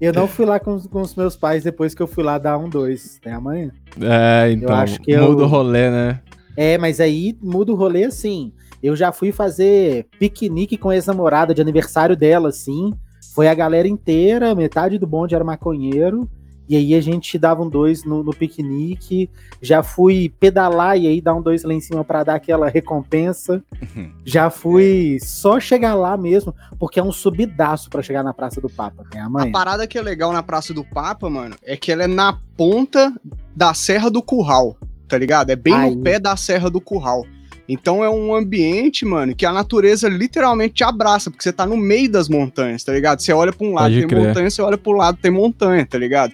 Eu 0.00 0.12
não 0.12 0.26
fui 0.28 0.44
lá 0.44 0.58
com, 0.60 0.78
com 0.80 1.00
os 1.00 1.14
meus 1.14 1.36
pais 1.36 1.64
depois 1.64 1.94
que 1.94 2.02
eu 2.02 2.06
fui 2.06 2.22
lá 2.24 2.38
dar 2.38 2.58
um 2.58 2.68
dois. 2.68 3.18
Tem 3.22 3.32
amanhã. 3.32 3.70
É, 4.00 4.50
então, 4.52 4.74
acho 4.74 5.00
que 5.00 5.10
eu- 5.12 5.30
muda 5.30 5.44
o 5.44 5.46
rolê, 5.46 5.90
né? 5.90 6.20
É, 6.56 6.78
mas 6.78 7.00
aí 7.00 7.36
muda 7.42 7.72
o 7.72 7.76
rolê 7.76 8.04
assim. 8.04 8.52
Eu 8.82 8.94
já 8.94 9.10
fui 9.12 9.32
fazer 9.32 10.06
piquenique 10.18 10.76
com 10.76 10.90
a 10.90 10.94
ex-namorada 10.94 11.54
de 11.54 11.60
aniversário 11.60 12.16
dela, 12.16 12.48
assim. 12.50 12.92
Foi 13.34 13.48
a 13.48 13.54
galera 13.54 13.86
inteira, 13.88 14.54
metade 14.54 14.98
do 14.98 15.06
bonde 15.06 15.34
era 15.34 15.44
maconheiro. 15.44 16.28
E 16.68 16.76
aí 16.76 16.94
a 16.94 17.00
gente 17.00 17.38
dava 17.38 17.62
um 17.62 17.68
dois 17.68 18.04
no, 18.04 18.22
no 18.22 18.32
piquenique. 18.34 19.30
Já 19.62 19.82
fui 19.82 20.32
pedalar 20.40 20.98
e 20.98 21.06
aí 21.06 21.20
dar 21.20 21.34
um 21.34 21.42
dois 21.42 21.62
lá 21.64 21.72
em 21.72 21.80
cima 21.80 22.04
pra 22.04 22.24
dar 22.24 22.34
aquela 22.34 22.68
recompensa. 22.68 23.62
Já 24.24 24.50
fui 24.50 25.18
só 25.20 25.60
chegar 25.60 25.94
lá 25.94 26.16
mesmo, 26.16 26.54
porque 26.78 26.98
é 26.98 27.02
um 27.02 27.12
subidaço 27.12 27.88
pra 27.88 28.02
chegar 28.02 28.22
na 28.22 28.34
Praça 28.34 28.60
do 28.60 28.68
Papa, 28.68 29.04
tem 29.10 29.20
a 29.20 29.26
A 29.26 29.28
mãe. 29.28 29.52
parada 29.52 29.86
que 29.86 29.96
é 29.98 30.02
legal 30.02 30.32
na 30.32 30.42
Praça 30.42 30.74
do 30.74 30.84
Papa, 30.84 31.30
mano, 31.30 31.54
é 31.62 31.76
que 31.76 31.90
ela 31.92 32.04
é 32.04 32.06
na 32.08 32.38
ponta 32.56 33.12
da 33.54 33.72
Serra 33.74 34.10
do 34.10 34.22
Curral, 34.22 34.76
tá 35.08 35.16
ligado? 35.16 35.50
É 35.50 35.56
bem 35.56 35.72
Aí. 35.74 35.94
no 35.94 36.02
pé 36.02 36.18
da 36.18 36.36
Serra 36.36 36.68
do 36.70 36.80
Curral. 36.80 37.24
Então 37.68 38.04
é 38.04 38.08
um 38.08 38.32
ambiente, 38.32 39.04
mano, 39.04 39.34
que 39.34 39.44
a 39.44 39.52
natureza 39.52 40.08
literalmente 40.08 40.74
te 40.74 40.84
abraça, 40.84 41.30
porque 41.30 41.42
você 41.42 41.52
tá 41.52 41.66
no 41.66 41.76
meio 41.76 42.08
das 42.10 42.28
montanhas, 42.28 42.84
tá 42.84 42.92
ligado? 42.92 43.20
Você 43.20 43.32
olha 43.32 43.52
pra 43.52 43.66
um 43.66 43.72
lado, 43.74 43.86
Pode 43.86 43.98
tem 43.98 44.08
crer. 44.08 44.26
montanha, 44.28 44.50
você 44.50 44.62
olha 44.62 44.78
pro 44.78 44.92
lado, 44.92 45.18
tem 45.20 45.32
montanha, 45.32 45.84
tá 45.84 45.98
ligado? 45.98 46.32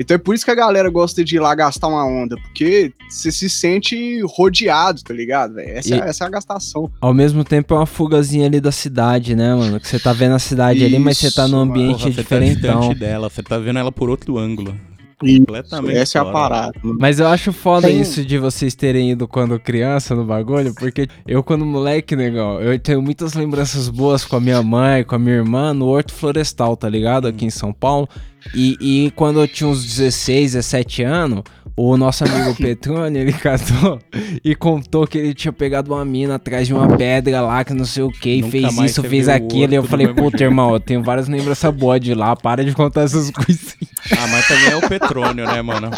Então 0.00 0.14
é 0.14 0.18
por 0.18 0.34
isso 0.34 0.46
que 0.46 0.50
a 0.50 0.54
galera 0.54 0.88
gosta 0.88 1.22
de 1.22 1.36
ir 1.36 1.40
lá 1.40 1.54
gastar 1.54 1.88
uma 1.88 2.06
onda, 2.06 2.34
porque 2.36 2.90
você 3.06 3.30
se 3.30 3.50
sente 3.50 4.22
rodeado, 4.22 5.02
tá 5.02 5.12
ligado? 5.12 5.54
velho? 5.54 5.68
Essa, 5.76 5.94
essa 5.96 6.24
é 6.24 6.26
a 6.26 6.30
gastação. 6.30 6.90
Ao 6.98 7.12
mesmo 7.12 7.44
tempo 7.44 7.74
é 7.74 7.76
uma 7.76 7.84
fugazinha 7.84 8.46
ali 8.46 8.62
da 8.62 8.72
cidade, 8.72 9.36
né, 9.36 9.54
mano? 9.54 9.78
Que 9.78 9.86
você 9.86 9.98
tá 9.98 10.14
vendo 10.14 10.34
a 10.34 10.38
cidade 10.38 10.82
ali, 10.82 10.98
mas 10.98 11.18
você 11.18 11.30
tá 11.30 11.44
Isso, 11.44 11.52
num 11.52 11.58
mano. 11.58 11.70
ambiente 11.72 12.02
você 12.04 12.10
tá 12.12 12.22
diferentão. 12.22 12.80
distante 12.80 12.98
dela, 12.98 13.28
você 13.28 13.42
tá 13.42 13.58
vendo 13.58 13.78
ela 13.78 13.92
por 13.92 14.08
outro 14.08 14.38
ângulo. 14.38 14.74
Completamente 15.20 15.96
Essa 15.96 16.18
é 16.18 16.20
a 16.22 16.24
parada. 16.24 16.72
mano. 16.82 16.98
Mas 16.98 17.20
eu 17.20 17.28
acho 17.28 17.52
foda 17.52 17.88
Tem- 17.88 18.00
isso 18.00 18.24
de 18.24 18.38
vocês 18.38 18.74
terem 18.74 19.10
ido 19.10 19.28
quando 19.28 19.58
criança 19.60 20.14
no 20.14 20.24
bagulho, 20.24 20.74
porque 20.74 21.06
eu, 21.26 21.42
quando 21.42 21.64
moleque, 21.66 22.16
negão, 22.16 22.60
eu 22.60 22.78
tenho 22.78 23.02
muitas 23.02 23.34
lembranças 23.34 23.88
boas 23.88 24.24
com 24.24 24.36
a 24.36 24.40
minha 24.40 24.62
mãe, 24.62 25.04
com 25.04 25.14
a 25.14 25.18
minha 25.18 25.36
irmã, 25.36 25.74
no 25.74 25.86
Horto 25.86 26.12
Florestal, 26.14 26.76
tá 26.76 26.88
ligado? 26.88 27.28
Aqui 27.28 27.44
em 27.44 27.50
São 27.50 27.72
Paulo. 27.72 28.08
E, 28.54 28.76
e 28.80 29.10
quando 29.10 29.40
eu 29.40 29.46
tinha 29.46 29.68
uns 29.68 29.84
16, 29.84 30.52
17 30.54 31.02
anos, 31.02 31.42
o 31.76 31.96
nosso 31.96 32.24
amigo 32.24 32.54
Petrone, 32.56 33.18
ele 33.18 33.32
casou 33.32 33.98
e 34.42 34.54
contou 34.54 35.06
que 35.06 35.18
ele 35.18 35.34
tinha 35.34 35.52
pegado 35.52 35.92
uma 35.92 36.04
mina 36.04 36.36
atrás 36.36 36.66
de 36.66 36.72
uma 36.74 36.88
pedra 36.96 37.42
lá, 37.42 37.62
que 37.64 37.74
não 37.74 37.84
sei 37.84 38.02
o 38.02 38.10
que, 38.10 38.30
e 38.30 38.42
fez 38.42 38.76
isso, 38.78 39.02
fez 39.02 39.28
aquilo. 39.28 39.72
E 39.72 39.76
eu 39.76 39.84
falei, 39.84 40.08
puta, 40.08 40.42
irmão, 40.42 40.72
eu 40.72 40.80
tenho 40.80 41.02
várias 41.02 41.28
lembranças 41.28 41.74
boas 41.74 42.00
de 42.00 42.14
lá, 42.14 42.34
para 42.34 42.64
de 42.64 42.74
contar 42.74 43.02
essas 43.02 43.30
coisas. 43.30 43.76
Ah, 44.18 44.26
mas 44.28 44.46
também 44.48 44.70
é 44.70 44.76
o 44.76 44.88
petrônio, 44.88 45.46
né, 45.46 45.60
mano? 45.62 45.90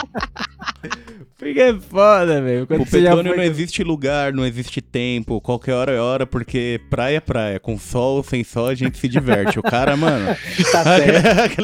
Porque 1.38 1.60
é 1.60 1.74
foda, 1.80 2.40
velho. 2.40 2.64
O 2.64 2.66
petrônio 2.86 3.32
foi- 3.32 3.36
não 3.36 3.42
existe 3.44 3.82
lugar, 3.82 4.32
não 4.32 4.46
existe 4.46 4.80
tempo, 4.80 5.40
qualquer 5.40 5.74
hora 5.74 5.92
é 5.92 5.98
hora, 6.00 6.26
porque 6.26 6.80
praia 6.90 7.16
é 7.16 7.20
praia. 7.20 7.58
Com 7.60 7.78
sol, 7.78 8.22
sem 8.22 8.44
sol, 8.44 8.66
a 8.68 8.74
gente 8.74 8.98
se 8.98 9.08
diverte. 9.08 9.58
O 9.58 9.62
cara, 9.62 9.96
mano. 9.96 10.26
Tá 10.72 10.84
certo, 10.84 11.62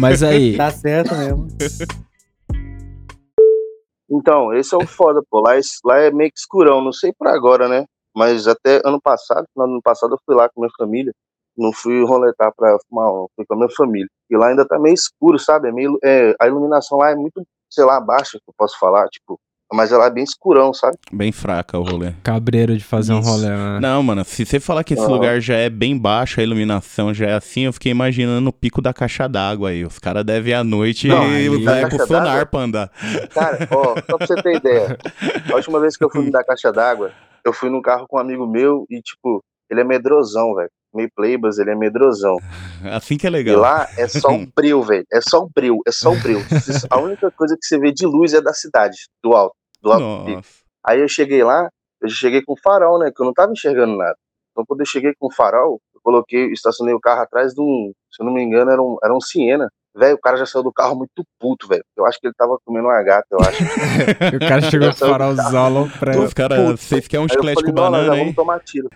Mas 0.00 0.22
aí, 0.22 0.56
tá 0.56 0.70
certo 0.70 1.14
mesmo. 1.14 1.48
Então, 4.10 4.52
esse 4.54 4.74
é 4.74 4.78
o 4.78 4.86
foda, 4.86 5.22
pô. 5.30 5.40
Lá, 5.40 5.56
é- 5.56 5.60
lá 5.84 5.98
é 5.98 6.10
meio 6.10 6.30
que 6.30 6.38
escurão, 6.38 6.82
não 6.82 6.92
sei 6.92 7.12
por 7.12 7.28
agora, 7.28 7.68
né? 7.68 7.84
Mas 8.16 8.46
até 8.46 8.80
ano 8.84 9.00
passado, 9.00 9.44
final 9.52 9.66
do 9.68 9.72
ano 9.74 9.82
passado, 9.82 10.14
eu 10.14 10.18
fui 10.24 10.34
lá 10.36 10.48
com 10.48 10.60
minha 10.60 10.72
família. 10.78 11.12
Não 11.56 11.72
fui 11.72 12.04
roletar 12.04 12.52
pra 12.56 12.76
fumar, 12.88 13.08
fui 13.36 13.44
com 13.46 13.54
a 13.54 13.56
minha 13.56 13.70
família. 13.76 14.08
E 14.30 14.36
lá 14.36 14.48
ainda 14.48 14.66
tá 14.66 14.78
meio 14.78 14.94
escuro, 14.94 15.38
sabe? 15.38 15.68
É 15.68 15.72
meio, 15.72 15.98
é, 16.02 16.34
a 16.40 16.46
iluminação 16.46 16.98
lá 16.98 17.10
é 17.10 17.14
muito, 17.14 17.42
sei 17.70 17.84
lá, 17.84 18.00
baixa, 18.00 18.38
que 18.38 18.48
eu 18.50 18.54
posso 18.58 18.78
falar, 18.78 19.06
tipo. 19.08 19.38
Mas 19.72 19.90
ela 19.90 20.06
é 20.06 20.10
bem 20.10 20.22
escurão, 20.22 20.72
sabe? 20.74 20.96
Bem 21.10 21.32
fraca 21.32 21.78
o 21.78 21.82
rolê. 21.82 22.12
cabreiro 22.22 22.76
de 22.76 22.84
fazer 22.84 23.12
um 23.12 23.20
Isso. 23.20 23.28
rolê, 23.30 23.48
né? 23.48 23.80
Não, 23.80 24.02
mano, 24.02 24.22
se 24.24 24.44
você 24.44 24.60
falar 24.60 24.84
que 24.84 24.94
esse 24.94 25.02
Ah. 25.04 25.08
lugar 25.08 25.40
já 25.40 25.54
é 25.56 25.68
bem 25.70 25.98
baixo, 25.98 26.38
a 26.38 26.42
iluminação 26.44 27.12
já 27.14 27.26
é 27.26 27.32
assim, 27.34 27.62
eu 27.62 27.72
fiquei 27.72 27.90
imaginando 27.90 28.50
o 28.50 28.52
pico 28.52 28.80
da 28.82 28.92
caixa 28.92 29.26
d'água 29.28 29.70
aí. 29.70 29.84
Os 29.84 29.98
caras 29.98 30.22
devem 30.24 30.52
ir 30.52 30.54
à 30.54 30.62
noite 30.62 31.08
Não, 31.08 31.26
e 31.36 31.64
Caixa 31.64 31.88
pro 31.96 32.06
sonar 32.06 32.46
pra 32.46 32.60
andar. 32.60 32.90
Cara, 33.32 33.66
ó, 33.72 33.94
só 34.08 34.16
pra 34.18 34.26
você 34.26 34.34
ter 34.42 34.56
ideia. 34.56 34.98
A 35.50 35.56
última 35.56 35.80
vez 35.80 35.96
que 35.96 36.04
eu 36.04 36.10
fui 36.10 36.22
me 36.26 36.30
dar 36.30 36.44
caixa 36.44 36.70
d'água, 36.70 37.10
eu 37.44 37.52
fui 37.52 37.68
num 37.70 37.82
carro 37.82 38.06
com 38.06 38.16
um 38.16 38.20
amigo 38.20 38.46
meu 38.46 38.84
e, 38.90 39.00
tipo, 39.00 39.42
ele 39.70 39.80
é 39.80 39.84
medrosão, 39.84 40.54
velho. 40.54 40.70
Meio 40.94 41.10
playbas, 41.14 41.58
ele 41.58 41.70
é 41.70 41.74
medrosão. 41.74 42.36
Assim 42.92 43.16
que 43.18 43.26
é 43.26 43.30
E 43.30 43.32
legal. 43.32 43.58
lá 43.60 43.88
é 43.98 44.06
só 44.06 44.28
um 44.28 44.46
breu, 44.54 44.82
velho. 44.82 45.04
É 45.12 45.20
só 45.20 45.44
um 45.44 45.48
breu, 45.54 45.78
é 45.86 45.90
só 45.92 46.10
um 46.10 46.20
breu. 46.20 46.40
A 46.90 46.98
única 47.00 47.30
coisa 47.32 47.56
que 47.60 47.66
você 47.66 47.78
vê 47.78 47.92
de 47.92 48.06
luz 48.06 48.32
é 48.34 48.40
da 48.40 48.52
cidade, 48.54 48.96
do 49.22 49.32
alto. 49.34 49.54
Do 49.82 49.92
alto 49.92 50.04
do 50.04 50.24
pico. 50.24 50.36
Nossa. 50.36 50.48
Aí 50.86 51.00
eu 51.00 51.08
cheguei 51.08 51.42
lá, 51.42 51.68
eu 52.00 52.08
já 52.08 52.14
cheguei 52.14 52.42
com 52.42 52.54
farol, 52.56 52.98
né? 52.98 53.10
Que 53.14 53.20
eu 53.22 53.26
não 53.26 53.32
tava 53.32 53.52
enxergando 53.52 53.96
nada. 53.96 54.16
Então 54.52 54.64
quando 54.66 54.80
eu 54.80 54.86
cheguei 54.86 55.12
com 55.18 55.30
farol, 55.30 55.80
eu 55.94 56.00
coloquei, 56.02 56.52
estacionei 56.52 56.94
o 56.94 57.00
carro 57.00 57.22
atrás 57.22 57.52
de 57.52 57.60
um, 57.60 57.92
se 58.12 58.22
eu 58.22 58.26
não 58.26 58.32
me 58.32 58.42
engano, 58.42 58.70
era 58.70 58.80
um, 58.82 58.96
era 59.02 59.14
um 59.14 59.20
Siena. 59.20 59.68
Velho, 59.96 60.16
o 60.16 60.20
cara 60.20 60.36
já 60.36 60.44
saiu 60.44 60.64
do 60.64 60.72
carro 60.72 60.96
muito 60.96 61.24
puto, 61.38 61.68
velho. 61.68 61.84
Eu 61.96 62.04
acho 62.04 62.18
que 62.18 62.26
ele 62.26 62.34
tava 62.36 62.58
comendo 62.64 62.88
uma 62.88 63.00
gata, 63.02 63.28
eu 63.30 63.38
acho. 63.38 63.62
O 64.34 64.40
cara 64.40 64.60
chegou 64.62 64.88
com 64.88 64.94
o 65.04 65.08
farolzão 65.08 65.88
pra... 66.00 66.18
Os 66.18 66.34
caras, 66.34 66.80
vocês 66.80 67.06
querem 67.06 67.24
um 67.24 67.28
chiclete 67.28 67.60
falei, 67.60 67.70
com 67.70 67.80
banana, 67.80 68.06
vamos 68.08 68.26
hein? 68.26 68.34
tomar 68.34 68.58
tiro. 68.58 68.90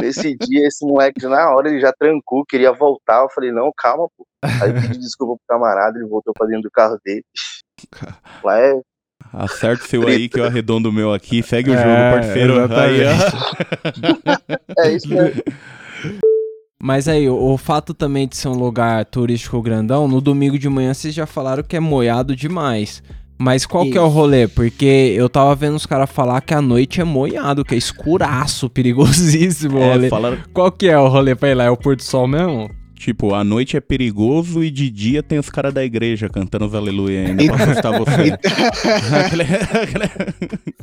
Nesse 0.00 0.36
dia, 0.36 0.66
esse 0.66 0.84
moleque, 0.86 1.26
na 1.26 1.50
hora, 1.50 1.68
ele 1.68 1.80
já 1.80 1.92
trancou, 1.92 2.44
queria 2.44 2.72
voltar. 2.72 3.22
Eu 3.22 3.30
falei, 3.30 3.52
não, 3.52 3.70
calma, 3.76 4.08
pô. 4.16 4.26
Aí 4.44 4.70
eu 4.70 4.74
pedi 4.74 4.98
desculpa 5.00 5.34
pro 5.34 5.56
camarada, 5.56 5.98
ele 5.98 6.08
voltou 6.08 6.32
pra 6.32 6.46
dentro 6.46 6.62
do 6.62 6.70
carro 6.70 6.98
dele. 7.04 7.24
Lá 8.44 8.58
é. 8.58 8.80
Acerta 9.32 9.84
o 9.84 9.86
seu 9.86 10.06
aí 10.08 10.28
que 10.28 10.40
eu 10.40 10.44
arredondo 10.44 10.88
o 10.88 10.92
meu 10.92 11.12
aqui. 11.12 11.42
Segue 11.42 11.70
o 11.70 11.74
É, 11.74 11.76
jogo, 11.76 12.16
parceiro. 12.16 12.54
Aí, 12.74 13.00
ó. 13.06 14.82
É 14.82 14.92
isso 14.92 15.08
mesmo. 15.08 15.42
Mas 16.82 17.06
aí, 17.06 17.28
o, 17.28 17.36
o 17.36 17.58
fato 17.58 17.92
também 17.92 18.26
de 18.26 18.36
ser 18.36 18.48
um 18.48 18.54
lugar 18.54 19.04
turístico 19.04 19.60
grandão, 19.60 20.08
no 20.08 20.20
domingo 20.20 20.58
de 20.58 20.68
manhã 20.68 20.94
vocês 20.94 21.12
já 21.12 21.26
falaram 21.26 21.62
que 21.62 21.76
é 21.76 21.80
moiado 21.80 22.34
demais. 22.34 23.02
Mas 23.42 23.64
qual 23.64 23.84
que 23.84 23.96
é 23.96 24.00
o 24.02 24.06
Isso. 24.06 24.14
rolê? 24.14 24.46
Porque 24.46 25.14
eu 25.16 25.26
tava 25.26 25.54
vendo 25.54 25.74
os 25.74 25.86
caras 25.86 26.10
falar 26.10 26.42
que 26.42 26.52
a 26.52 26.60
noite 26.60 27.00
é 27.00 27.04
moiado, 27.04 27.64
que 27.64 27.74
é 27.74 27.78
escuraço, 27.78 28.68
perigosíssimo 28.70 29.78
o 29.78 29.82
rolê. 29.82 30.06
É, 30.08 30.10
falaram, 30.10 30.38
Qual 30.52 30.70
que 30.70 30.86
é 30.88 30.98
o 30.98 31.08
rolê 31.08 31.34
pra 31.34 31.48
ir 31.48 31.54
lá? 31.54 31.64
É 31.64 31.70
o 31.70 31.76
pôr 31.76 31.96
do 31.96 32.02
sol 32.02 32.28
mesmo? 32.28 32.70
tipo, 33.00 33.32
a 33.32 33.42
noite 33.42 33.78
é 33.78 33.80
perigoso 33.80 34.62
e 34.62 34.70
de 34.70 34.90
dia 34.90 35.22
tem 35.22 35.38
os 35.38 35.48
caras 35.48 35.72
da 35.72 35.82
igreja 35.82 36.28
cantando 36.28 36.66
os 36.66 36.74
aleluia 36.74 37.28
ainda 37.28 37.44
pra 37.46 37.64
assustar 37.64 37.98
você. 37.98 38.36
Aquele- 39.24 39.44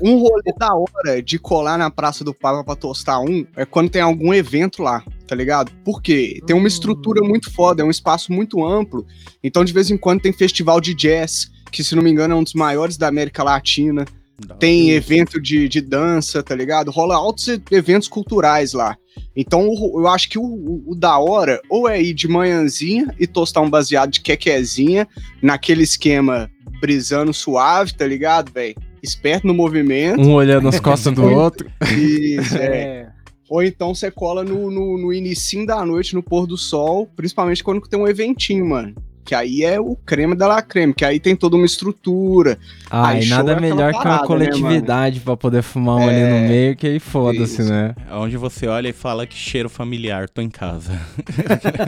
Um 0.02 0.18
rolê 0.18 0.52
da 0.58 0.74
hora 0.74 1.22
de 1.22 1.38
colar 1.38 1.78
na 1.78 1.92
Praça 1.92 2.24
do 2.24 2.34
Papa 2.34 2.64
pra 2.64 2.76
tostar 2.76 3.20
um 3.20 3.46
é 3.56 3.66
quando 3.66 3.92
tem 3.92 4.02
algum 4.02 4.34
evento 4.34 4.82
lá, 4.82 5.04
tá 5.28 5.36
ligado? 5.36 5.72
Porque 5.86 6.42
tem 6.48 6.56
uma 6.56 6.68
estrutura 6.68 7.22
muito 7.22 7.54
foda, 7.54 7.84
é 7.84 7.86
um 7.86 7.92
espaço 7.92 8.34
muito 8.34 8.66
amplo. 8.66 9.06
Então, 9.44 9.64
de 9.64 9.72
vez 9.72 9.92
em 9.92 9.98
quando, 9.98 10.22
tem 10.22 10.34
festival 10.34 10.82
de 10.82 10.96
jazz, 10.96 11.52
que 11.72 11.84
se 11.84 11.96
não 11.96 12.04
me 12.04 12.10
engano 12.10 12.34
é 12.34 12.38
um 12.38 12.44
dos 12.44 12.54
maiores 12.54 12.98
da 12.98 13.08
América 13.08 13.44
Latina. 13.44 14.06
Hora. 14.48 14.60
Tem 14.60 14.92
evento 14.92 15.42
de, 15.42 15.68
de 15.68 15.82
dança, 15.82 16.44
tá 16.44 16.54
ligado? 16.54 16.92
Rola 16.92 17.16
altos 17.16 17.48
eventos 17.72 18.08
culturais 18.08 18.72
lá. 18.74 18.96
Então 19.36 19.64
eu 19.96 20.08
acho 20.08 20.30
que 20.30 20.38
o, 20.38 20.44
o- 20.44 20.84
o 20.92 20.96
da 20.96 21.18
hora 21.18 21.60
ou 21.70 21.90
é 21.90 22.00
ir 22.00 22.14
de 22.14 22.28
manhãzinha 22.28 23.14
e 23.20 23.26
tostar 23.26 23.62
um 23.64 23.70
baseado 23.70 24.12
de 24.12 24.22
quequezinha, 24.22 25.08
naquele 25.42 25.82
esquema 25.82 26.50
brisando 26.80 27.34
suave, 27.34 27.94
tá 27.96 28.06
ligado, 28.06 28.52
velho? 28.54 28.76
Esperto 29.02 29.48
no 29.48 29.56
movimento. 29.56 30.22
Um 30.22 30.34
olhando 30.34 30.68
as 30.68 30.80
costas 30.80 31.14
do 31.16 31.24
outro. 31.34 31.68
Isso, 32.00 32.56
é. 32.58 32.66
É. 32.68 33.08
Ou 33.50 33.64
então 33.64 33.96
você 33.96 34.12
cola 34.12 34.44
no, 34.44 34.70
no, 34.70 34.98
no 35.00 35.14
inicinho 35.14 35.66
da 35.66 35.84
noite, 35.84 36.14
no 36.14 36.22
pôr 36.22 36.46
do 36.46 36.58
sol, 36.58 37.08
principalmente 37.16 37.64
quando 37.64 37.82
tem 37.88 38.00
um 38.00 38.08
eventinho, 38.08 38.68
mano. 38.68 38.94
Que 39.28 39.36
aí 39.36 39.62
é 39.62 39.78
o 39.78 39.94
creme 39.94 40.36
da 40.36 40.48
la 40.48 40.62
creme, 40.62 40.94
que 40.94 41.04
aí 41.04 41.20
tem 41.20 41.36
toda 41.36 41.58
uma 41.58 41.66
estrutura. 41.66 42.58
Ai, 42.90 43.18
Aí 43.18 43.24
show 43.24 43.36
nada 43.36 43.52
é 43.52 43.60
melhor 43.60 43.92
que 43.92 43.98
uma 43.98 44.04
parada, 44.04 44.22
né, 44.22 44.28
coletividade 44.28 45.20
pra 45.20 45.36
poder 45.36 45.62
fumar 45.62 45.98
um 45.98 46.08
ali 46.08 46.22
É, 46.22 46.42
no 46.42 46.48
meio, 46.48 46.78
que 46.78 46.88
aí 46.88 46.98
foda-se, 46.98 47.62
né? 47.62 47.94
Onde 48.10 48.38
você 48.38 48.68
olha 48.68 48.88
e 48.88 48.94
fala 48.94 49.28
que 49.28 49.36
cheiro 49.36 49.68
familiar, 49.68 50.30
tô 50.30 50.42
em 50.42 50.50
casa. 50.50 50.98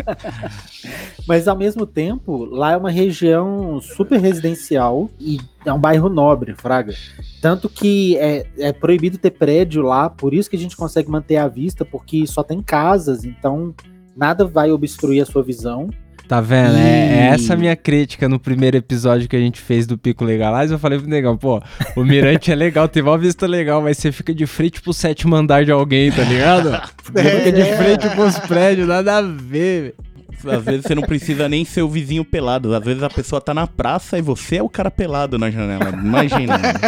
Mas 1.26 1.48
ao 1.48 1.58
mesmo 1.58 1.86
tempo, 1.86 2.44
lá 2.44 2.74
é 2.74 2.78
uma 2.78 2.92
região 2.92 3.80
super 3.80 4.20
residencial 4.20 5.10
e 5.18 5.40
é 5.66 5.72
um 5.72 5.80
bairro 5.80 6.10
nobre, 6.10 6.54
Fraga. 6.56 6.94
Tanto 7.42 7.70
que 7.70 8.18
é, 8.18 8.46
é 8.58 8.74
proibido 8.74 9.18
ter 9.18 9.32
prédio 9.32 9.82
lá, 9.82 10.10
por 10.10 10.34
isso 10.34 10.50
que 10.50 10.58
a 10.58 10.60
gente 10.60 10.76
consegue 10.76 11.10
manter 11.10 11.38
a 11.38 11.48
vista, 11.48 11.86
porque 11.86 12.28
só 12.28 12.44
tem 12.44 12.62
casas, 12.62 13.24
então 13.24 13.74
nada 14.14 14.44
vai 14.44 14.72
obstruir 14.72 15.22
a 15.22 15.26
sua 15.26 15.42
visão. 15.42 15.90
Tá 16.30 16.40
vendo? 16.40 16.78
É, 16.78 16.82
é 16.82 17.16
E- 17.16 17.20
essa 17.34 17.56
a 17.56 17.58
minha 17.58 17.76
crítica 17.76 18.30
no 18.30 18.40
primeiro 18.40 18.78
episódio 18.78 19.28
que 19.28 19.36
a 19.36 19.40
gente 19.40 19.60
fez 19.60 19.88
do 19.88 19.98
Pico 19.98 20.24
Legalize. 20.24 20.72
Eu 20.72 20.78
falei 20.78 21.00
pro 21.00 21.10
negão, 21.10 21.36
pô, 21.36 21.60
o 21.96 22.04
Mirante 22.06 22.52
é 22.52 22.56
legal, 22.56 22.88
teve 22.88 23.10
uma 23.10 23.18
vista 23.18 23.48
legal, 23.48 23.82
mas 23.82 23.98
você 23.98 24.12
fica 24.12 24.32
de 24.32 24.46
frente 24.46 24.80
pro 24.80 24.94
sétimo 24.94 25.36
andar 25.36 25.66
de 25.66 25.72
alguém, 25.72 26.12
tá 26.12 26.22
ligado? 26.24 26.70
Você 27.04 27.24
fica 27.42 27.52
de 27.52 27.64
frente 27.76 28.10
pros 28.16 28.38
prédios, 28.38 28.88
nada 28.88 29.18
a 29.18 29.22
ver. 29.24 29.96
velho. 30.44 30.58
Às 30.60 30.64
vezes 30.64 30.84
você 30.84 30.94
não 30.94 31.02
precisa 31.02 31.50
nem 31.50 31.66
ser 31.66 31.82
o 31.82 31.90
vizinho 31.90 32.24
pelado. 32.24 32.76
Às 32.76 32.84
vezes 32.86 33.02
a 33.02 33.10
pessoa 33.10 33.42
tá 33.42 33.52
na 33.54 33.66
praça 33.66 34.16
e 34.18 34.22
você 34.22 34.58
é 34.58 34.64
o 34.64 34.70
cara 34.70 34.92
pelado 34.92 35.40
na 35.40 35.50
janela. 35.50 35.90
Imagina. 35.90 36.58
né? 36.60 36.74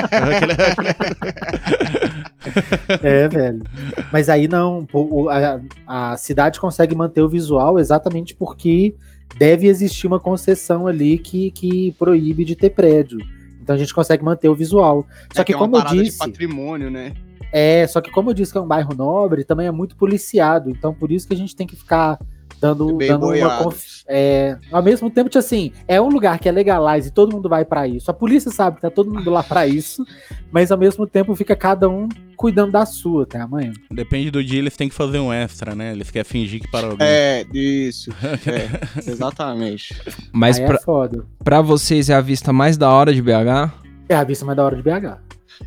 É, 3.03 3.27
velho. 3.27 3.61
Mas 4.11 4.29
aí 4.29 4.47
não, 4.47 4.87
a, 5.87 6.11
a 6.11 6.17
cidade 6.17 6.59
consegue 6.59 6.95
manter 6.95 7.21
o 7.21 7.29
visual 7.29 7.79
exatamente 7.79 8.35
porque 8.35 8.93
deve 9.37 9.67
existir 9.67 10.07
uma 10.07 10.19
concessão 10.19 10.87
ali 10.87 11.17
que, 11.17 11.51
que 11.51 11.91
proíbe 11.93 12.45
de 12.45 12.55
ter 12.55 12.71
prédio. 12.71 13.19
Então 13.61 13.75
a 13.75 13.79
gente 13.79 13.93
consegue 13.93 14.23
manter 14.23 14.49
o 14.49 14.55
visual. 14.55 15.05
Só 15.33 15.41
É 15.41 15.45
que, 15.45 15.53
é 15.53 15.55
uma 15.55 15.67
como 15.67 15.77
eu 15.77 16.03
disse, 16.03 16.11
de 16.11 16.17
patrimônio, 16.17 16.89
né? 16.89 17.13
é, 17.51 17.85
só 17.87 18.01
que 18.01 18.11
como 18.11 18.29
eu 18.29 18.33
disse 18.33 18.51
que 18.51 18.57
é 18.57 18.61
um 18.61 18.67
bairro 18.67 18.93
nobre, 18.95 19.43
também 19.43 19.67
é 19.67 19.71
muito 19.71 19.95
policiado. 19.95 20.69
Então 20.69 20.93
por 20.93 21.11
isso 21.11 21.27
que 21.27 21.33
a 21.33 21.37
gente 21.37 21.55
tem 21.55 21.67
que 21.67 21.75
ficar 21.75 22.19
dando, 22.61 22.95
Bem 22.95 23.07
dando 23.09 23.25
uma 23.27 23.57
conf- 23.63 24.03
é, 24.07 24.57
ao 24.71 24.83
mesmo 24.83 25.09
tempo, 25.09 25.29
tipo 25.29 25.39
assim, 25.39 25.71
é 25.87 25.99
um 25.99 26.09
lugar 26.09 26.37
que 26.37 26.47
é 26.47 26.51
legalize 26.51 27.07
e 27.07 27.11
todo 27.11 27.31
mundo 27.33 27.49
vai 27.49 27.65
pra 27.65 27.87
isso. 27.87 28.11
A 28.11 28.13
polícia 28.13 28.51
sabe 28.51 28.75
que 28.75 28.81
tá 28.83 28.89
todo 28.91 29.11
mundo 29.11 29.29
lá 29.31 29.41
pra 29.41 29.65
isso, 29.65 30.05
mas 30.51 30.71
ao 30.71 30.77
mesmo 30.77 31.07
tempo 31.07 31.35
fica 31.35 31.55
cada 31.55 31.89
um 31.89 32.07
cuidando 32.37 32.71
da 32.71 32.85
sua, 32.85 33.25
tá 33.25 33.43
amanhã. 33.43 33.73
Depende 33.89 34.29
do 34.29 34.43
dia, 34.43 34.59
eles 34.59 34.75
têm 34.77 34.87
que 34.89 34.95
fazer 34.95 35.19
um 35.19 35.33
extra, 35.33 35.73
né? 35.75 35.91
Eles 35.91 36.11
querem 36.11 36.23
fingir 36.29 36.61
que 36.61 36.67
para 36.67 36.87
alguém. 36.87 37.07
É, 37.07 37.45
isso. 37.53 38.11
É, 38.47 39.01
exatamente. 39.09 39.95
Mas 40.31 40.59
Aí 40.59 40.65
pra, 40.65 40.75
é 40.77 41.19
pra 41.43 41.61
vocês 41.61 42.09
é 42.09 42.13
a 42.13 42.21
vista 42.21 42.53
mais 42.53 42.77
da 42.77 42.89
hora 42.91 43.13
de 43.13 43.21
BH? 43.21 43.71
É 44.07 44.15
a 44.15 44.23
vista 44.23 44.45
mais 44.45 44.55
da 44.57 44.63
hora 44.65 44.75
de 44.75 44.83
BH. 44.83 45.17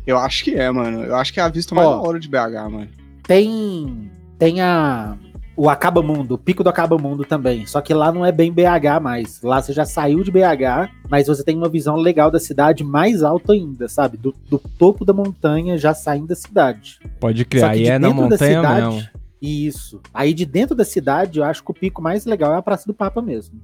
Eu 0.05 0.17
acho 0.17 0.43
que 0.43 0.51
é, 0.55 0.69
mano. 0.71 1.03
Eu 1.03 1.15
acho 1.15 1.33
que 1.33 1.39
é 1.39 1.43
a 1.43 1.49
vista 1.49 1.73
mais 1.75 1.87
Ó. 1.87 1.91
da 2.01 2.07
hora 2.07 2.19
de 2.19 2.27
BH, 2.27 2.69
mano. 2.69 2.87
Tem 3.23 4.11
tem 4.37 4.61
a 4.61 5.17
o 5.57 5.69
Acaba 5.69 6.01
Mundo, 6.01 6.33
o 6.33 6.37
Pico 6.37 6.63
do 6.63 6.69
Acaba 6.69 6.97
Mundo 6.97 7.23
também. 7.23 7.65
Só 7.65 7.79
que 7.81 7.93
lá 7.93 8.11
não 8.11 8.25
é 8.25 8.31
bem 8.31 8.51
BH 8.51 8.99
mais. 9.01 9.41
Lá 9.41 9.61
você 9.61 9.71
já 9.73 9.85
saiu 9.85 10.23
de 10.23 10.31
BH, 10.31 10.89
mas 11.09 11.27
você 11.27 11.43
tem 11.43 11.55
uma 11.55 11.69
visão 11.69 11.95
legal 11.95 12.29
da 12.29 12.39
cidade 12.39 12.83
mais 12.83 13.23
alta 13.23 13.53
ainda, 13.53 13.87
sabe? 13.87 14.17
Do, 14.17 14.33
do 14.49 14.57
topo 14.59 15.05
da 15.05 15.13
montanha 15.13 15.77
já 15.77 15.93
saindo 15.93 16.27
da 16.27 16.35
cidade. 16.35 16.99
Pode 17.19 17.45
criar, 17.45 17.69
aí 17.71 17.83
de 17.83 17.89
é 17.89 17.97
na 17.99 18.07
dentro 18.07 18.23
da 18.23 18.29
montanha 18.29 18.57
cidade- 18.61 18.95
mesmo. 18.95 19.09
Isso. 19.41 20.01
Aí 20.13 20.33
de 20.33 20.45
dentro 20.45 20.75
da 20.75 20.83
cidade, 20.85 21.39
eu 21.39 21.45
acho 21.45 21.63
que 21.63 21.69
o 21.71 21.73
pico 21.73 22.01
mais 22.01 22.25
legal 22.25 22.53
é 22.53 22.57
a 22.57 22.61
Praça 22.61 22.87
do 22.87 22.93
Papa 22.93 23.21
mesmo. 23.21 23.59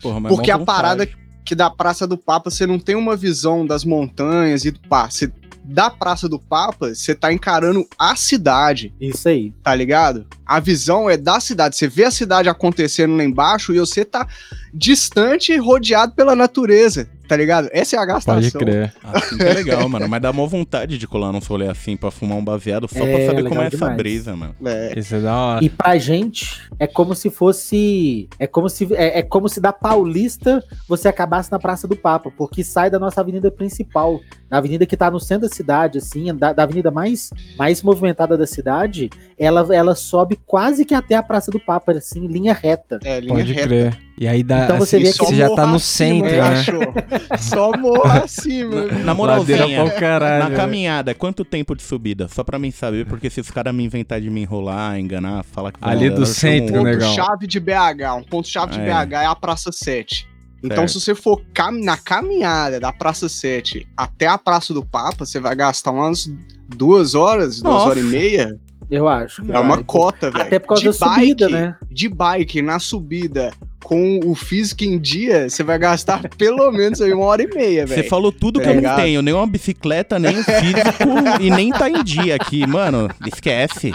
Porra, 0.00 0.20
mas 0.20 0.34
Porque 0.34 0.50
a 0.50 0.58
parada 0.58 1.04
vontade. 1.06 1.22
Que 1.44 1.54
da 1.54 1.68
Praça 1.70 2.06
do 2.06 2.16
Papa 2.16 2.50
você 2.50 2.66
não 2.66 2.78
tem 2.78 2.94
uma 2.94 3.16
visão 3.16 3.66
das 3.66 3.84
montanhas 3.84 4.64
e 4.64 4.70
do 4.70 4.80
pá. 4.80 5.10
Você, 5.10 5.32
da 5.64 5.88
Praça 5.90 6.28
do 6.28 6.38
Papa, 6.38 6.94
você 6.94 7.14
tá 7.14 7.32
encarando 7.32 7.86
a 7.98 8.16
cidade, 8.16 8.92
Isso 9.00 9.28
aí. 9.28 9.52
tá 9.62 9.74
ligado? 9.74 10.26
A 10.44 10.58
visão 10.58 11.08
é 11.08 11.16
da 11.16 11.38
cidade. 11.40 11.76
Você 11.76 11.86
vê 11.88 12.04
a 12.04 12.10
cidade 12.10 12.48
acontecendo 12.48 13.16
lá 13.16 13.24
embaixo 13.24 13.72
e 13.74 13.78
você 13.78 14.04
tá 14.04 14.26
distante, 14.74 15.56
rodeado 15.56 16.12
pela 16.14 16.34
natureza, 16.34 17.08
tá 17.32 17.36
ligado? 17.38 17.70
Essa 17.72 17.96
é 17.96 17.98
a 17.98 18.04
gastação. 18.04 18.34
Pode 18.34 18.52
crer. 18.52 18.92
Assim 19.02 19.38
que 19.38 19.42
é 19.42 19.52
legal, 19.54 19.88
mano. 19.88 20.06
Mas 20.06 20.20
dá 20.20 20.30
mó 20.34 20.46
vontade 20.46 20.98
de 20.98 21.06
colar 21.08 21.32
num 21.32 21.38
rolê 21.38 21.66
assim 21.66 21.96
pra 21.96 22.10
fumar 22.10 22.36
um 22.36 22.44
baseado 22.44 22.86
só 22.86 22.98
pra 23.00 23.08
É, 23.08 23.26
saber 23.26 23.36
legal 23.36 23.48
como 23.48 23.62
é 23.62 23.66
essa 23.68 23.76
demais. 23.78 23.96
brisa, 23.96 24.36
mano. 24.36 24.54
É. 24.66 24.92
Isso 24.98 25.14
é 25.14 25.20
da 25.20 25.34
hora. 25.34 25.64
E 25.64 25.70
pra 25.70 25.96
gente, 25.96 26.60
é 26.78 26.86
como 26.86 27.14
se 27.14 27.30
fosse. 27.30 28.28
É 28.38 28.46
como 28.46 28.68
se, 28.68 28.86
é, 28.94 29.20
é 29.20 29.22
como 29.22 29.48
se 29.48 29.60
da 29.62 29.72
Paulista 29.72 30.62
você 30.86 31.08
acabasse 31.08 31.50
na 31.50 31.58
Praça 31.58 31.88
do 31.88 31.96
Papa, 31.96 32.30
porque 32.36 32.62
sai 32.62 32.90
da 32.90 32.98
nossa 32.98 33.22
avenida 33.22 33.50
principal, 33.50 34.20
da 34.50 34.58
avenida 34.58 34.84
que 34.84 34.96
tá 34.96 35.10
no 35.10 35.18
centro 35.18 35.48
da 35.48 35.54
cidade, 35.54 35.96
assim, 35.98 36.34
da, 36.36 36.52
da 36.52 36.64
avenida 36.64 36.90
mais, 36.90 37.30
mais 37.56 37.82
movimentada 37.82 38.36
da 38.36 38.46
cidade, 38.46 39.08
ela, 39.38 39.66
ela 39.74 39.94
sobe 39.94 40.38
quase 40.44 40.84
que 40.84 40.94
até 40.94 41.14
a 41.14 41.22
Praça 41.22 41.50
do 41.50 41.58
Papa, 41.58 41.92
assim, 41.92 42.26
em 42.26 42.28
linha 42.28 42.52
reta. 42.52 42.98
É, 43.02 43.20
linha 43.20 43.32
Pode 43.34 43.52
reta. 43.54 43.66
crer. 43.68 43.98
E 44.22 44.28
aí 44.28 44.44
dá, 44.44 44.66
Então 44.66 44.78
você 44.78 44.98
assim, 44.98 45.04
vê 45.06 45.12
que 45.12 45.18
você 45.18 45.34
já 45.34 45.48
tá 45.52 45.66
no 45.66 45.74
acima, 45.74 46.28
centro, 46.28 46.30
né? 46.30 46.38
cachorro. 46.38 46.94
Só 47.40 47.72
morro 47.76 48.04
acima. 48.22 48.82
Na 49.02 49.12
Ladeira 49.12 49.14
moralzinha, 49.14 49.84
pra 49.84 49.90
caralho. 49.98 50.48
na 50.48 50.56
caminhada, 50.56 51.12
quanto 51.12 51.44
tempo 51.44 51.74
de 51.74 51.82
subida? 51.82 52.28
Só 52.28 52.44
pra 52.44 52.56
mim 52.56 52.70
saber, 52.70 53.04
porque 53.06 53.28
se 53.28 53.40
os 53.40 53.50
caras 53.50 53.74
me 53.74 53.82
inventar 53.84 54.20
de 54.20 54.30
me 54.30 54.42
enrolar, 54.42 54.96
enganar, 54.96 55.42
falar 55.42 55.72
que... 55.72 55.80
vai 55.80 55.90
Ali 55.90 56.08
do 56.08 56.24
centro, 56.24 56.80
um- 56.80 56.84
né? 56.84 56.92
legal. 56.92 57.08
Ponto-chave 57.16 57.46
de 57.48 57.58
BH. 57.58 58.14
Um 58.16 58.22
ponto-chave 58.22 58.72
de 58.74 58.80
É. 58.80 58.84
BH 59.06 59.12
é 59.22 59.26
a 59.26 59.34
Praça 59.34 59.72
7. 59.72 60.28
Então, 60.62 60.76
Certo. 60.86 60.90
se 60.92 61.00
você 61.00 61.14
for 61.16 61.42
cam- 61.52 61.72
na 61.82 61.96
caminhada 61.96 62.78
da 62.78 62.92
Praça 62.92 63.28
7 63.28 63.88
até 63.96 64.28
a 64.28 64.38
Praça 64.38 64.72
do 64.72 64.84
Papa, 64.84 65.26
você 65.26 65.40
vai 65.40 65.56
gastar 65.56 65.90
umas 65.90 66.30
duas 66.68 67.16
horas, 67.16 67.60
duas 67.60 67.74
Nossa. 67.74 67.86
horas 67.88 68.04
e 68.04 68.06
meia. 68.06 68.56
Eu 68.92 69.08
acho. 69.08 69.42
É 69.50 69.58
uma 69.58 69.82
cota, 69.82 70.30
velho. 70.30 70.44
Até 70.44 70.58
por 70.58 70.68
causa 70.68 70.82
de 70.82 70.88
da 70.88 70.92
subida, 70.92 71.46
bike, 71.48 71.52
né? 71.52 71.76
De 71.90 72.08
bike, 72.10 72.60
na 72.60 72.78
subida, 72.78 73.50
com 73.82 74.20
o 74.22 74.34
físico 74.34 74.84
em 74.84 74.98
dia, 74.98 75.48
você 75.48 75.62
vai 75.62 75.78
gastar 75.78 76.28
pelo 76.36 76.70
menos 76.70 77.00
aí 77.00 77.10
uma 77.14 77.24
hora 77.24 77.42
e 77.42 77.46
meia, 77.46 77.86
Você 77.86 77.94
velho. 77.96 78.08
falou 78.10 78.30
tudo 78.30 78.60
que 78.60 78.66
Tá 78.66 78.70
eu 78.70 78.74
não 78.74 78.80
ligado? 78.82 78.96
tenho, 79.02 79.22
nem 79.22 79.32
uma 79.32 79.46
bicicleta, 79.46 80.18
nem 80.18 80.36
um 80.38 80.42
físico, 80.44 81.08
e 81.40 81.50
nem 81.50 81.70
tá 81.70 81.88
em 81.88 82.04
dia 82.04 82.34
aqui, 82.36 82.66
mano. 82.66 83.08
Esquece. 83.26 83.92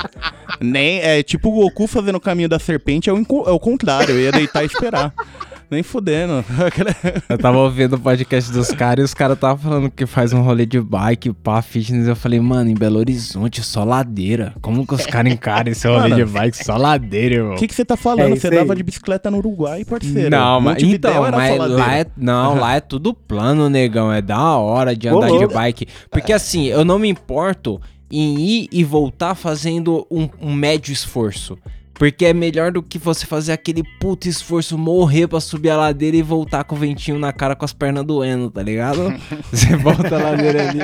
Nem, 0.60 1.00
é 1.00 1.22
tipo 1.22 1.50
o 1.50 1.52
Goku 1.62 1.86
fazendo 1.86 2.16
o 2.16 2.20
caminho 2.22 2.50
da 2.50 2.58
serpente, 2.58 3.08
é 3.08 3.14
o, 3.14 3.18
é 3.46 3.52
o 3.52 3.60
contrário, 3.60 4.16
eu 4.16 4.20
ia 4.20 4.32
deitar 4.32 4.64
e 4.64 4.66
esperar. 4.66 5.14
Nem 5.70 5.84
fudendo. 5.84 6.46
Eu 7.28 7.38
tava 7.38 7.58
ouvindo 7.58 7.98
o 7.98 8.00
podcast 8.00 8.52
dos 8.54 8.72
caras 8.72 9.02
e 9.02 9.06
os 9.06 9.14
caras 9.14 9.38
tava 9.38 9.58
falando 9.60 9.92
que 9.92 10.06
faz 10.06 10.32
um 10.32 10.42
rolê 10.42 10.66
de 10.66 10.80
bike, 10.80 11.34
pá, 11.34 11.62
fitness. 11.62 12.08
Eu 12.08 12.16
falei, 12.16 12.40
mano, 12.40 12.70
em 12.70 12.74
Belo 12.74 12.98
Horizonte, 13.00 13.62
só 13.62 13.84
ladeira. 13.84 14.54
Como 14.62 14.88
que 14.88 14.94
os 14.96 15.06
caras 15.06 15.32
encaram 15.34 15.70
esse 15.72 15.86
rolê 15.86 16.10
Mano, 16.10 16.26
de 16.26 16.32
bike? 16.32 16.64
Só 16.64 16.78
ladeira, 16.78 17.36
irmão. 17.36 17.54
O 17.56 17.58
que, 17.58 17.68
que 17.68 17.76
você 17.76 17.84
tá 17.84 17.96
É 17.96 17.98
falando? 17.98 18.34
isso 18.34 18.42
você 18.42 18.50
dava 18.50 18.74
de 18.76 18.84
bicicleta 18.84 19.30
no 19.30 19.40
Uruguai, 19.40 19.84
parceiro. 19.84 20.30
Não, 20.30 20.62
mas 20.62 20.82
então, 20.82 21.30
mas 21.32 21.58
lá 21.70 21.98
é, 21.98 22.06
não, 22.16 22.56
lá 22.58 22.76
é 22.76 22.80
tudo 22.80 23.14
plano, 23.14 23.70
negão. 23.70 24.12
É 24.12 24.22
da 24.22 24.56
hora 24.58 24.96
de 24.96 25.10
andar 25.10 25.28
de 25.28 25.34
louco. 25.34 25.54
bike. 25.54 25.86
Porque 26.10 26.32
assim, 26.32 26.68
eu 26.68 26.86
não 26.86 26.98
me 26.98 27.10
importo 27.10 27.82
em 28.10 28.40
ir 28.40 28.70
e 28.72 28.86
voltar 28.86 29.36
fazendo 29.36 30.08
um, 30.10 30.30
um 30.42 30.54
médio 30.54 30.94
esforço. 30.94 31.58
Porque 31.98 32.26
é 32.26 32.34
melhor 32.34 32.72
do 32.72 32.84
que 32.84 32.98
você 33.00 33.26
fazer 33.26 33.52
aquele 33.52 33.84
puto 34.00 34.28
esforço, 34.28 34.78
morrer 34.78 35.28
pra 35.28 35.40
subir 35.40 35.70
a 35.70 35.78
ladeira 35.78 36.16
e 36.16 36.22
voltar 36.22 36.64
com 36.64 36.76
o 36.76 36.78
ventinho 36.78 37.18
na 37.18 37.34
cara 37.34 37.56
com 37.56 37.66
as 37.66 37.74
pernas 37.74 38.06
doendo, 38.06 38.52
tá 38.52 38.62
ligado? 38.62 39.14
Você 39.52 39.76
volta 39.78 40.16
a 40.16 40.22
ladeira 40.22 40.70
ali. 40.70 40.80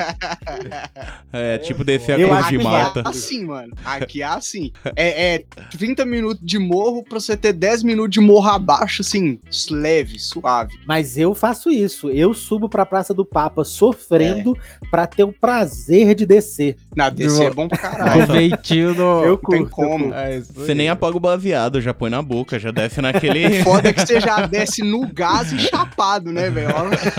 É, 1.32 1.58
tipo 1.60 1.84
descer 1.84 2.14
a 2.14 2.28
cruz 2.28 2.48
de 2.48 2.58
mata. 2.58 3.00
é 3.06 3.10
assim, 3.10 3.46
mano. 3.46 3.74
Aqui 3.86 4.22
é 4.22 4.26
assim. 4.26 4.72
É, 4.96 5.36
é 5.36 5.44
30 5.72 6.06
minutos 6.06 6.44
de 6.44 6.58
morro 6.58 7.04
pra 7.04 7.20
você 7.20 7.38
ter 7.38 7.54
10 7.54 7.84
minutos 7.84 8.12
de 8.12 8.20
morro 8.20 8.50
abaixo, 8.50 9.02
assim, 9.02 9.40
leve, 9.70 10.20
suave. 10.20 10.74
Mas 10.88 11.18
eu 11.18 11.36
faço 11.36 11.70
isso. 11.70 12.10
Eu 12.10 12.34
subo 12.34 12.68
pra 12.68 12.86
Praça 12.86 13.14
do 13.14 13.26
Papa 13.26 13.64
sofrendo 13.64 14.58
pra 14.90 15.06
ter 15.08 15.24
o 15.24 15.34
prazer 15.34 16.16
de 16.16 16.26
descer. 16.26 16.76
Na 16.96 17.10
DC 17.10 17.44
é 17.44 17.50
bom 17.52 17.68
pra 17.68 17.78
caralho. 17.80 18.24
O 18.24 18.28
ventinho 18.28 18.94
no... 18.94 19.24
Eu 19.24 19.38
Tem 19.38 19.60
curto, 19.62 19.70
como. 19.72 20.06
eu 20.06 20.12
curto. 20.12 20.14
É 20.16 20.40
Você 20.42 20.74
nem 20.74 20.90
apaga 21.04 21.18
o 21.18 21.20
baseado, 21.20 21.82
já 21.82 21.94
põe 21.94 22.10
na 22.10 22.22
boca, 22.22 22.58
já 22.58 22.72
desce 22.72 23.02
naquele. 23.02 23.62
Foda 23.64 23.90
é 23.90 23.94
que 23.94 24.02
você 24.06 24.22
já 24.22 24.46
desce 24.46 24.82
no 24.82 25.06
gás 25.14 25.52
e 25.52 25.60
chapado, 25.60 26.32
né, 26.32 26.50
velho? 26.50 26.70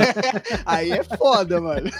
Aí 0.64 0.91
é 0.91 1.05
foda, 1.05 1.61
mano. 1.61 1.91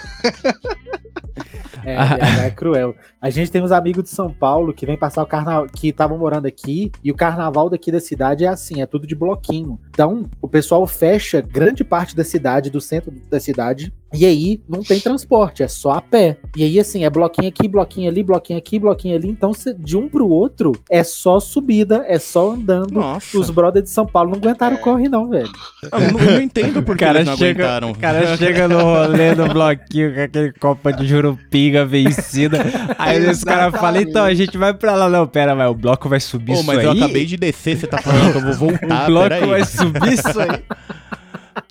É, 1.83 1.95
BH 1.95 2.45
é 2.45 2.49
cruel. 2.49 2.95
A 3.21 3.29
gente 3.29 3.51
tem 3.51 3.61
uns 3.61 3.71
amigos 3.71 4.03
de 4.03 4.09
São 4.09 4.33
Paulo 4.33 4.73
que 4.73 4.85
vem 4.85 4.97
passar 4.97 5.21
o 5.21 5.27
carnaval, 5.27 5.67
que 5.67 5.89
estavam 5.89 6.17
morando 6.17 6.47
aqui, 6.47 6.91
e 7.03 7.11
o 7.11 7.15
carnaval 7.15 7.69
daqui 7.69 7.91
da 7.91 7.99
cidade 7.99 8.45
é 8.45 8.47
assim, 8.47 8.81
é 8.81 8.85
tudo 8.85 9.05
de 9.05 9.15
bloquinho. 9.15 9.79
Então, 9.89 10.25
o 10.41 10.47
pessoal 10.47 10.85
fecha 10.87 11.41
grande 11.41 11.83
parte 11.83 12.15
da 12.15 12.23
cidade, 12.23 12.71
do 12.71 12.81
centro 12.81 13.11
da 13.29 13.39
cidade, 13.39 13.93
e 14.15 14.25
aí 14.25 14.61
não 14.67 14.81
tem 14.81 14.99
transporte, 14.99 15.63
é 15.63 15.67
só 15.67 15.91
a 15.91 16.01
pé. 16.01 16.37
E 16.55 16.63
aí, 16.63 16.79
assim, 16.79 17.03
é 17.03 17.09
bloquinho 17.09 17.47
aqui, 17.49 17.67
bloquinho 17.67 18.09
ali, 18.09 18.23
bloquinho 18.23 18.57
aqui, 18.59 18.79
bloquinho 18.79 19.15
ali. 19.15 19.27
Então, 19.29 19.53
cê- 19.53 19.73
de 19.77 19.97
um 19.97 20.07
pro 20.07 20.27
outro, 20.29 20.71
é 20.89 21.03
só 21.03 21.39
subida, 21.39 22.03
é 22.07 22.17
só 22.19 22.51
andando. 22.51 22.91
Nossa. 22.91 23.37
Os 23.37 23.49
brothers 23.49 23.85
de 23.85 23.89
São 23.91 24.05
Paulo 24.05 24.31
não 24.31 24.37
aguentaram 24.37 24.75
o 24.77 24.79
corre, 24.79 25.09
não, 25.09 25.29
velho. 25.29 25.49
Eu 25.83 25.99
não, 26.13 26.19
eu 26.19 26.31
não 26.33 26.41
entendo 26.41 26.81
por 26.83 26.95
O 26.95 26.97
que 26.97 27.03
cara, 27.05 27.19
eles 27.19 27.29
não 27.29 27.37
chega, 27.37 27.63
aguentaram. 27.63 27.91
o 27.91 27.97
cara 27.97 28.37
chega 28.37 28.67
no 28.67 28.79
rolê 28.81 29.35
do 29.35 29.47
bloquinho 29.47 30.13
com 30.13 30.21
aquele 30.21 30.53
copa 30.53 30.93
de 30.93 31.07
jurupinga 31.07 31.85
vencida. 31.85 32.59
Aí 32.97 33.27
os 33.29 33.43
caras 33.43 33.79
falam, 33.79 34.01
então 34.01 34.23
a 34.23 34.33
gente 34.33 34.57
vai 34.57 34.73
pra 34.73 34.95
lá. 34.95 35.09
Não, 35.09 35.27
pera, 35.27 35.55
mas 35.55 35.69
o 35.69 35.73
bloco 35.75 36.07
vai 36.09 36.19
subir 36.19 36.47
Pô, 36.47 36.53
isso 36.53 36.63
mas 36.65 36.79
aí? 36.79 36.85
eu 36.85 36.91
acabei 36.91 37.25
de 37.25 37.37
descer, 37.37 37.77
você 37.77 37.87
tá 37.87 37.97
falando 37.99 38.31
que 38.31 38.37
eu 38.37 38.41
vou 38.41 38.53
voltar, 38.53 39.03
o 39.03 39.05
bloco 39.07 39.47
vai 39.47 39.63
subir 39.65 40.13
isso 40.13 40.39
aí? 40.39 40.63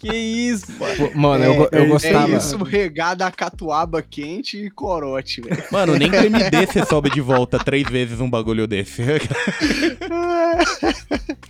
que 0.04 0.16
isso? 0.16 0.66
Pô, 0.72 0.84
Mano, 1.18 1.44
eu, 1.44 1.52
É, 1.52 1.56
go- 1.56 1.68
eu 1.72 1.82
é 1.82 1.86
gostava. 1.86 2.32
isso, 2.36 2.56
regado 2.62 3.24
a 3.24 3.30
catuaba 3.30 4.02
quente 4.02 4.56
e 4.56 4.70
corote, 4.70 5.40
velho. 5.40 5.62
Mano, 5.70 5.96
nem 5.96 6.10
com 6.10 6.16
MD 6.16 6.66
você 6.66 6.84
sobe 6.84 7.10
de 7.10 7.20
volta 7.20 7.58
três 7.58 7.88
vezes 7.88 8.20
um 8.20 8.28
bagulho 8.30 8.66
desse. 8.66 9.02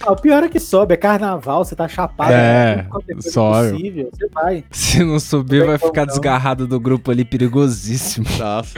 Ah, 0.06 0.12
o 0.12 0.16
pior 0.16 0.42
é 0.44 0.48
que 0.48 0.60
sobe, 0.60 0.94
é 0.94 0.96
carnaval, 0.96 1.64
você 1.64 1.74
tá 1.74 1.88
chapado. 1.88 2.32
É, 2.32 2.76
né? 2.76 2.82
Coisa 2.90 3.30
sobe. 3.30 3.70
possível, 3.72 4.10
Você 4.12 4.28
vai. 4.28 4.64
Se 4.70 5.02
não 5.04 5.18
subir, 5.18 5.60
Não 5.60 5.66
vai 5.68 5.78
ficar 5.78 6.02
não. 6.02 6.06
desgarrado 6.12 6.66
do 6.66 6.78
grupo 6.78 7.10
ali, 7.10 7.24
perigosíssimo. 7.24 8.26
Nossa. 8.38 8.74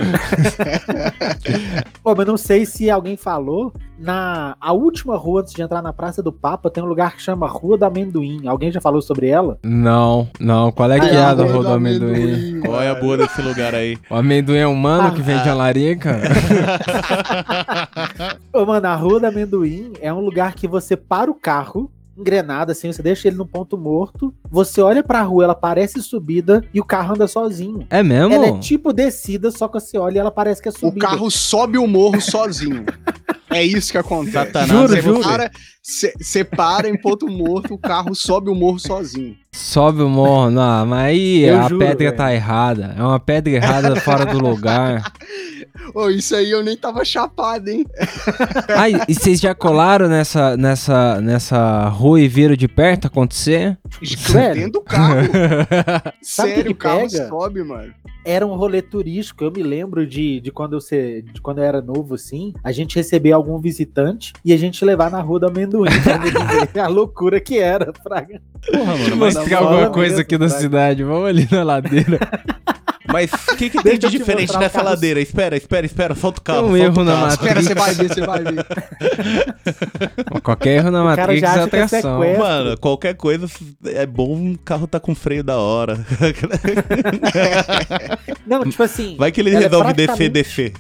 Pô, 2.03 2.15
mas 2.15 2.27
não 2.27 2.37
sei 2.37 2.65
se 2.65 2.89
alguém 2.91 3.17
falou, 3.17 3.73
na 3.99 4.57
a 4.61 4.73
última 4.73 5.17
rua 5.17 5.41
antes 5.41 5.53
de 5.55 5.63
entrar 5.63 5.81
na 5.83 5.93
Praça 5.93 6.23
do 6.23 6.33
Papa 6.33 6.71
tem 6.71 6.83
um 6.83 6.87
lugar 6.87 7.17
que 7.17 7.23
chama 7.23 7.47
Rua 7.49 7.79
do 7.79 7.85
Amendoim. 7.85 8.47
Alguém 8.47 8.71
já 8.71 8.81
falou 8.81 9.01
sobre 9.01 9.29
ela? 9.29 9.59
Não, 9.63 10.29
não. 10.39 10.71
Qual 10.73 10.91
é 10.91 11.01
que 11.01 11.07
é 11.07 11.17
a 11.23 11.35
da 11.35 11.45
Rua 11.45 11.63
do 11.65 11.73
Amendoim? 11.73 12.61
Qual 12.61 12.81
é 12.83 12.89
a 12.91 12.95
boa 12.95 13.17
desse 13.17 13.41
lugar 13.41 13.75
aí? 13.75 13.99
O 14.11 14.15
amendoim 14.15 14.59
é 14.59 14.67
humano 14.67 15.15
que 15.15 15.21
Ah, 15.21 15.25
vende 15.25 15.49
a 15.49 15.55
larica? 15.55 16.21
Ô, 18.53 18.65
mano, 18.65 18.87
a 18.87 18.95
Rua 18.95 19.21
do 19.21 19.27
Amendoim 19.27 19.93
é 20.01 20.13
um 20.13 20.21
lugar 20.21 20.55
que 20.55 20.67
você 20.69 20.97
para 20.97 21.31
o 21.31 21.35
carro, 21.35 21.91
engrenado 22.19 22.73
assim, 22.73 22.91
você 22.91 23.03
deixa 23.03 23.29
ele 23.29 23.37
num 23.37 23.47
ponto 23.47 23.77
morto, 23.77 24.33
você 24.51 24.81
olha 24.81 25.03
pra 25.03 25.21
rua, 25.23 25.45
ela 25.45 25.55
parece 25.55 26.03
subida 26.03 26.65
e 26.73 26.81
o 26.81 26.85
carro 26.85 27.13
anda 27.15 27.27
sozinho. 27.29 27.87
É 27.91 28.03
mesmo? 28.03 28.33
Ela 28.33 28.47
é 28.47 28.59
tipo 28.59 28.91
descida, 28.93 29.51
só 29.51 29.69
que 29.69 29.79
você 29.79 29.99
olha 29.99 30.17
e 30.17 30.19
ela 30.21 30.31
parece 30.31 30.63
que 30.63 30.69
é 30.69 30.73
O 30.73 30.75
subida. 30.75 31.07
carro 31.07 31.31
sobe 31.31 31.77
o 31.77 31.87
morro 31.87 32.21
sozinho. 32.21 32.85
É 33.51 33.63
isso 33.65 33.91
que 33.93 33.99
acontece. 33.99 34.33
Satanás 34.33 34.71
Juro, 34.71 34.97
é 34.97 35.01
juro. 35.03 35.17
você. 35.23 35.29
Para, 35.29 35.51
você 36.21 36.45
para 36.45 36.89
em 36.89 36.97
ponto 37.01 37.29
morto, 37.29 37.75
o 37.75 37.79
carro 37.79 38.15
sobe 38.15 38.51
o 38.51 38.55
morro 38.55 38.79
sozinho. 38.79 39.37
Sobe 39.53 40.03
o 40.03 40.09
morro. 40.09 40.51
Não, 40.51 40.87
mas 40.87 41.07
aí 41.07 41.43
Eu 41.45 41.59
a 41.61 41.63
juro, 41.69 41.79
pedra 41.79 41.97
velho. 42.11 42.17
tá 42.17 42.35
errada. 42.35 42.95
É 42.99 43.03
uma 43.03 43.19
pedra 43.21 43.53
errada 43.53 43.97
fora 44.01 44.27
do 44.27 44.39
lugar. 44.39 45.13
Ô, 45.95 46.09
isso 46.11 46.35
aí 46.35 46.51
eu 46.51 46.63
nem 46.63 46.77
tava 46.77 47.05
chapado, 47.05 47.69
hein? 47.69 47.85
Ai, 48.77 48.93
e 49.09 49.15
vocês 49.15 49.41
já 49.41 49.55
colaram 49.55 50.09
nessa, 50.09 50.57
nessa, 50.57 51.21
nessa 51.21 51.89
rua 51.89 52.21
e 52.21 52.29
viram 52.29 52.55
de 52.57 52.69
perto 52.69 53.07
acontecer? 53.07 53.79
Velho. 54.01 54.55
Dentro 54.55 54.73
do 54.73 54.81
carro. 54.83 55.17
Sabe 56.23 56.51
o 56.51 56.55
que 56.55 56.57
Sério, 56.57 56.65
que 56.65 56.73
o 56.73 56.75
carro 56.77 57.09
pega? 57.11 57.29
sobe, 57.29 57.63
mano. 57.63 57.93
era 58.25 58.47
um 58.47 58.55
rolê 58.57 58.83
turístico. 58.83 59.45
Eu 59.45 59.53
me 59.53 59.63
lembro 59.63 60.07
de, 60.07 60.41
de 60.41 60.51
quando 60.51 60.75
eu 60.75 60.81
ser, 60.81 61.23
de 61.23 61.41
quando 61.41 61.59
eu 61.59 61.65
era 61.65 61.81
novo, 61.81 62.15
assim, 62.15 62.53
a 62.63 62.73
gente 62.73 62.97
receber 62.97 63.33
algum 63.33 63.59
visitante 63.61 64.33
e 64.45 64.53
a 64.53 64.57
gente 64.57 64.85
levar 64.85 65.11
na 65.11 65.21
rua 65.21 65.41
do 65.41 65.47
amendoim 65.47 65.89
a 66.83 66.89
loucura 66.89 67.41
que 67.41 67.59
era. 67.59 67.93
Fraga. 68.03 68.41
Porra, 68.71 68.95
Deixa 68.95 69.11
eu 69.11 69.17
mano, 69.17 69.17
mas, 69.17 69.35
mostrar 69.37 69.59
falando 69.59 69.73
alguma 69.75 69.91
coisa 69.91 70.09
mesmo, 70.11 70.23
aqui 70.23 70.39
da 70.39 70.49
Fraga. 70.49 70.63
cidade. 70.63 71.05
Vamos 71.05 71.29
ali 71.29 71.49
na 71.51 71.63
ladeira. 71.63 72.19
mas 73.13 73.31
o 73.33 73.57
que, 73.57 73.71
que 73.71 73.83
tem 73.83 73.99
de 73.99 74.09
diferente 74.09 74.55
o 74.55 74.59
nessa 74.59 74.79
carro- 74.79 74.91
ladeira? 74.91 75.21
Espera, 75.21 75.57
espera, 75.57 75.87
espera. 75.87 76.15
Solta 76.15 76.41
o 76.41 76.45
Tem 76.45 76.55
carro. 76.55 76.67
um 76.69 76.71
solta 76.77 76.85
erro 76.85 77.01
o 77.01 77.05
na 77.05 77.17
matriz. 77.17 77.41
Espera, 77.41 77.63
você 77.63 77.75
vai 77.75 77.95
ver, 77.95 78.09
você 78.09 78.21
vai 78.27 78.43
ver. 78.45 78.67
Qualquer 80.43 80.71
erro 80.77 80.91
na 80.91 81.03
já 81.41 81.55
é 81.57 81.59
é 81.61 81.63
atração. 81.65 82.21
sequestro. 82.21 82.39
Mano, 82.45 82.79
qualquer 82.79 83.15
coisa 83.15 83.47
é 83.87 84.07
bom 84.07 84.35
um 84.35 84.55
carro 84.55 84.87
tá 84.87 85.01
com 85.01 85.15
freio 85.15 85.43
da 85.43 85.57
hora. 85.59 85.99
Não, 88.47 88.65
tipo 88.65 88.83
assim. 88.83 89.17
Vai 89.19 89.33
que 89.33 89.41
ele 89.41 89.55
é 89.55 89.59
resolve 89.59 89.93
descer, 89.93 90.31
praticamente- 90.31 90.31
descer. 90.31 90.73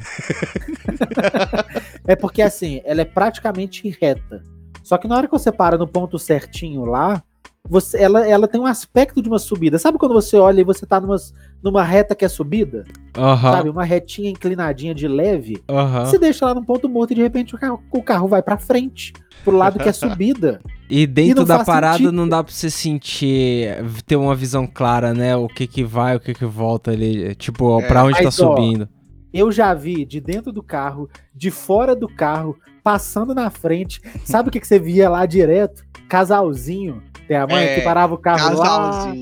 É 2.06 2.14
porque 2.16 2.42
assim, 2.42 2.80
ela 2.84 3.00
é 3.00 3.04
praticamente 3.04 3.88
reta. 4.00 4.42
Só 4.82 4.96
que 4.98 5.08
na 5.08 5.16
hora 5.16 5.26
que 5.26 5.32
você 5.32 5.50
para 5.50 5.76
no 5.76 5.86
ponto 5.86 6.18
certinho 6.18 6.84
lá, 6.84 7.22
você, 7.68 7.98
ela, 7.98 8.26
ela 8.26 8.46
tem 8.48 8.60
um 8.60 8.66
aspecto 8.66 9.20
de 9.22 9.28
uma 9.28 9.38
subida. 9.38 9.78
Sabe 9.78 9.98
quando 9.98 10.12
você 10.14 10.36
olha 10.36 10.60
e 10.60 10.64
você 10.64 10.86
tá 10.86 11.00
numa, 11.00 11.16
numa 11.62 11.82
reta 11.82 12.14
que 12.14 12.24
é 12.24 12.28
subida? 12.28 12.84
Aham, 13.16 13.52
Sabe? 13.52 13.68
Uma 13.68 13.84
retinha 13.84 14.30
inclinadinha 14.30 14.94
de 14.94 15.06
leve. 15.08 15.62
aham. 15.68 16.04
Você 16.06 16.18
deixa 16.18 16.46
lá 16.46 16.54
no 16.54 16.64
ponto 16.64 16.88
morto 16.88 17.12
e 17.12 17.14
de 17.14 17.22
repente 17.22 17.54
o 17.54 17.58
carro, 17.58 17.82
o 17.90 18.02
carro 18.02 18.28
vai 18.28 18.42
pra 18.42 18.56
frente. 18.56 19.12
Pro 19.44 19.56
lado 19.56 19.78
que 19.78 19.88
é 19.88 19.92
subida. 19.94 20.60
E 20.88 21.06
dentro 21.06 21.40
não 21.40 21.44
da 21.44 21.64
parada 21.64 21.98
sentido. 21.98 22.12
não 22.12 22.28
dá 22.28 22.42
pra 22.42 22.52
você 22.52 22.70
sentir, 22.70 23.68
ter 24.06 24.16
uma 24.16 24.34
visão 24.34 24.66
clara, 24.66 25.12
né? 25.12 25.36
O 25.36 25.48
que 25.48 25.66
que 25.66 25.82
vai, 25.84 26.16
o 26.16 26.20
que 26.20 26.34
que 26.34 26.44
volta 26.44 26.90
ali. 26.92 27.34
Tipo, 27.34 27.80
É, 27.80 27.86
pra 27.88 28.04
onde 28.04 28.18
tá 28.18 28.24
mas, 28.24 28.40
ó, 28.40 28.54
subindo. 28.56 28.88
Eu 29.32 29.52
já 29.52 29.74
vi 29.74 30.04
de 30.04 30.20
dentro 30.20 30.50
do 30.52 30.62
carro, 30.62 31.08
de 31.34 31.50
fora 31.50 31.94
do 31.94 32.08
carro, 32.08 32.56
passando 32.82 33.34
na 33.34 33.50
frente. 33.50 34.00
Sabe 34.24 34.48
o 34.48 34.52
que, 34.52 34.60
que 34.60 34.66
você 34.66 34.78
via 34.78 35.10
lá 35.10 35.26
direto? 35.26 35.84
Casalzinho. 36.08 37.02
Tem 37.28 37.36
a 37.36 37.46
mãe 37.46 37.64
É, 37.64 37.74
que 37.76 37.80
parava 37.82 38.14
o 38.14 38.18
carro 38.18 38.56
lá, 38.58 39.12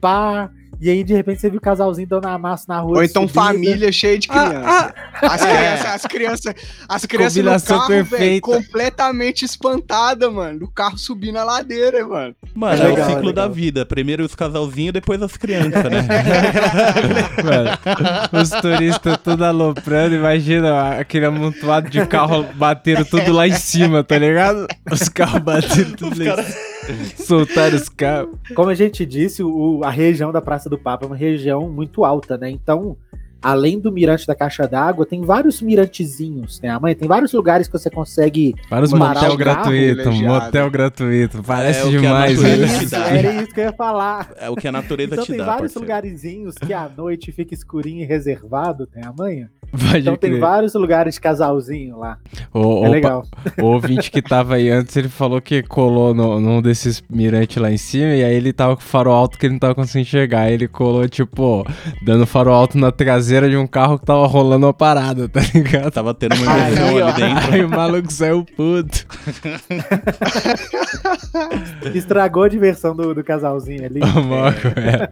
pá. 0.00 0.50
E 0.80 0.90
aí, 0.90 1.04
de 1.04 1.14
repente, 1.14 1.40
você 1.40 1.48
viu 1.48 1.58
o 1.58 1.62
casalzinho 1.62 2.06
dando 2.06 2.26
a 2.26 2.36
massa 2.36 2.64
na 2.68 2.80
rua. 2.80 2.96
Ou 2.98 3.04
então 3.04 3.22
subida. 3.28 3.40
família 3.44 3.92
cheia 3.92 4.18
de 4.18 4.26
criança. 4.26 4.58
Ah, 4.64 4.92
As 5.22 5.42
É. 5.42 5.46
crianças, 5.56 5.86
as 5.94 6.02
crianças, 6.06 6.54
as 6.88 7.06
crianças 7.06 7.62
no 7.68 7.78
carro, 7.78 8.04
velho, 8.04 8.40
completamente 8.40 9.44
espantada, 9.44 10.28
mano. 10.30 10.58
Do 10.58 10.68
carro 10.68 10.98
subindo 10.98 11.38
a 11.38 11.44
ladeira, 11.44 12.04
mano. 12.06 12.34
Mano, 12.54 12.82
É 12.82 12.86
é, 12.86 12.88
legal, 12.88 13.06
o 13.06 13.08
ciclo 13.08 13.22
é 13.22 13.26
legal. 13.28 13.48
da 13.48 13.54
vida. 13.54 13.86
Primeiro 13.86 14.24
os 14.24 14.34
casalzinhos, 14.34 14.92
depois 14.92 15.22
as 15.22 15.36
crianças, 15.36 15.84
né? 15.84 16.06
Mano, 17.44 18.42
os 18.42 18.50
turistas 18.50 19.16
tudo 19.22 19.44
aloprando, 19.44 20.14
imagina 20.16 20.98
aquele 20.98 21.26
amontoado 21.26 21.88
de 21.88 22.04
carro 22.06 22.44
bateram 22.54 23.04
tudo 23.04 23.32
lá 23.32 23.46
em 23.46 23.54
cima, 23.54 24.02
tá 24.02 24.18
ligado? 24.18 24.66
Os 24.90 25.08
carros 25.08 25.40
bateram 25.40 25.92
tudo 25.92 26.18
lá 26.22 26.40
em 26.40 26.42
cima. 26.44 26.73
Soltaram 27.16 27.76
os 27.76 27.88
carros. 27.88 28.34
Como 28.54 28.70
a 28.70 28.74
gente 28.74 29.04
disse, 29.06 29.42
o, 29.42 29.80
a 29.84 29.90
região 29.90 30.30
da 30.32 30.40
Praça 30.40 30.68
do 30.68 30.78
Papa 30.78 31.04
é 31.04 31.08
uma 31.08 31.16
região 31.16 31.68
muito 31.70 32.04
alta, 32.04 32.36
né? 32.36 32.50
Então, 32.50 32.96
além 33.42 33.78
do 33.78 33.92
mirante 33.92 34.26
da 34.26 34.34
caixa 34.34 34.66
d'água, 34.66 35.04
tem 35.04 35.20
vários 35.22 35.60
mirantezinhos, 35.60 36.60
né? 36.62 36.70
A 36.70 36.80
mãe 36.80 36.94
tem 36.94 37.06
vários 37.06 37.32
lugares 37.32 37.66
que 37.66 37.72
você 37.78 37.90
consegue. 37.90 38.54
Vários 38.70 38.92
motel 38.92 39.36
gratuito, 39.36 40.12
motel 40.12 40.70
gratuito. 40.70 41.42
Parece 41.42 41.86
É 41.86 41.90
demais, 41.90 42.40
natureza 42.40 42.98
né? 42.98 43.18
Era 43.18 43.42
isso 43.42 43.52
que 43.54 43.60
eu 43.60 43.64
ia 43.64 43.72
falar. 43.72 44.32
É 44.38 44.48
o 44.48 44.56
que 44.56 44.66
a 44.66 44.72
natureza 44.72 45.14
Então 45.14 45.24
te 45.24 45.30
tem 45.32 45.38
dá, 45.38 45.44
vários 45.44 45.74
parceiro. 45.74 45.80
lugarzinhos 45.80 46.54
que 46.56 46.72
à 46.72 46.88
noite 46.88 47.32
fica 47.32 47.52
escurinho 47.54 48.02
e 48.02 48.06
reservado, 48.06 48.86
tem 48.86 49.04
a 49.04 49.12
manhã. 49.12 49.48
Pode 49.70 49.98
Então 49.98 50.16
tem 50.16 50.30
crer. 50.30 50.40
vários 50.40 50.74
lugares 50.74 51.14
de 51.14 51.20
casalzinho 51.20 51.98
lá. 51.98 52.18
O, 52.52 52.84
É 52.84 52.88
o 52.88 52.90
legal. 52.90 53.26
o 53.60 53.64
ouvinte 53.66 54.10
que 54.10 54.22
tava 54.22 54.54
aí 54.56 54.68
antes, 54.70 54.96
ele 54.96 55.08
falou 55.08 55.40
que 55.40 55.62
colou 55.62 56.14
no, 56.14 56.40
num 56.40 56.60
desses 56.62 57.02
mirantes 57.10 57.56
lá 57.60 57.70
em 57.70 57.76
cima, 57.76 58.14
e 58.14 58.24
aí 58.24 58.34
ele 58.34 58.52
tava 58.52 58.76
com 58.76 58.82
o 58.82 58.84
farol 58.84 59.14
alto 59.14 59.38
que 59.38 59.46
ele 59.46 59.54
não 59.54 59.58
tava 59.60 59.74
conseguindo 59.74 60.02
enxergar. 60.08 60.42
Aí 60.42 60.54
ele 60.54 60.68
colou, 60.68 61.08
tipo, 61.08 61.66
dando 62.04 62.26
farol 62.26 62.54
alto 62.54 62.78
na 62.78 62.90
traseira 62.92 63.48
de 63.48 63.56
um 63.56 63.66
carro 63.66 63.98
que 63.98 64.06
tava 64.06 64.26
rolando 64.26 64.66
uma 64.66 64.74
parada, 64.74 65.28
tá 65.28 65.40
ligado? 65.54 65.90
Tava 65.90 66.14
tendo 66.14 66.34
uma 66.36 66.52
ó. 66.52 66.54
ali 66.54 67.12
dentro. 67.14 67.52
Aí 67.54 67.64
o 67.64 67.68
maluco 67.68 68.12
saiu 68.12 68.44
puto. 68.56 69.06
Estragou 71.94 72.44
a 72.44 72.48
diversão 72.48 72.94
do, 72.94 73.14
do 73.14 73.22
casalzinho 73.24 73.84
ali. 73.84 74.00
O 74.14 74.22
maluco, 74.22 74.68
é. 74.78 75.10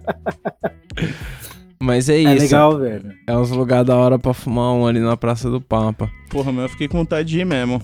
Mas 1.82 2.08
é 2.08 2.14
É 2.14 2.34
isso. 2.34 2.44
legal, 2.44 2.78
velho. 2.78 3.12
É 3.26 3.36
uns 3.36 3.50
lugares 3.50 3.84
da 3.84 3.96
hora 3.96 4.16
pra 4.16 4.32
fumar 4.32 4.72
um 4.72 4.86
ali 4.86 5.00
na 5.00 5.16
Praça 5.16 5.50
do 5.50 5.60
Pampa. 5.60 6.08
Porra, 6.30 6.52
meu, 6.52 6.62
eu 6.62 6.68
fiquei 6.68 6.86
com 6.86 6.98
vontade 6.98 7.28
de 7.28 7.40
ir 7.40 7.44
mesmo. 7.44 7.82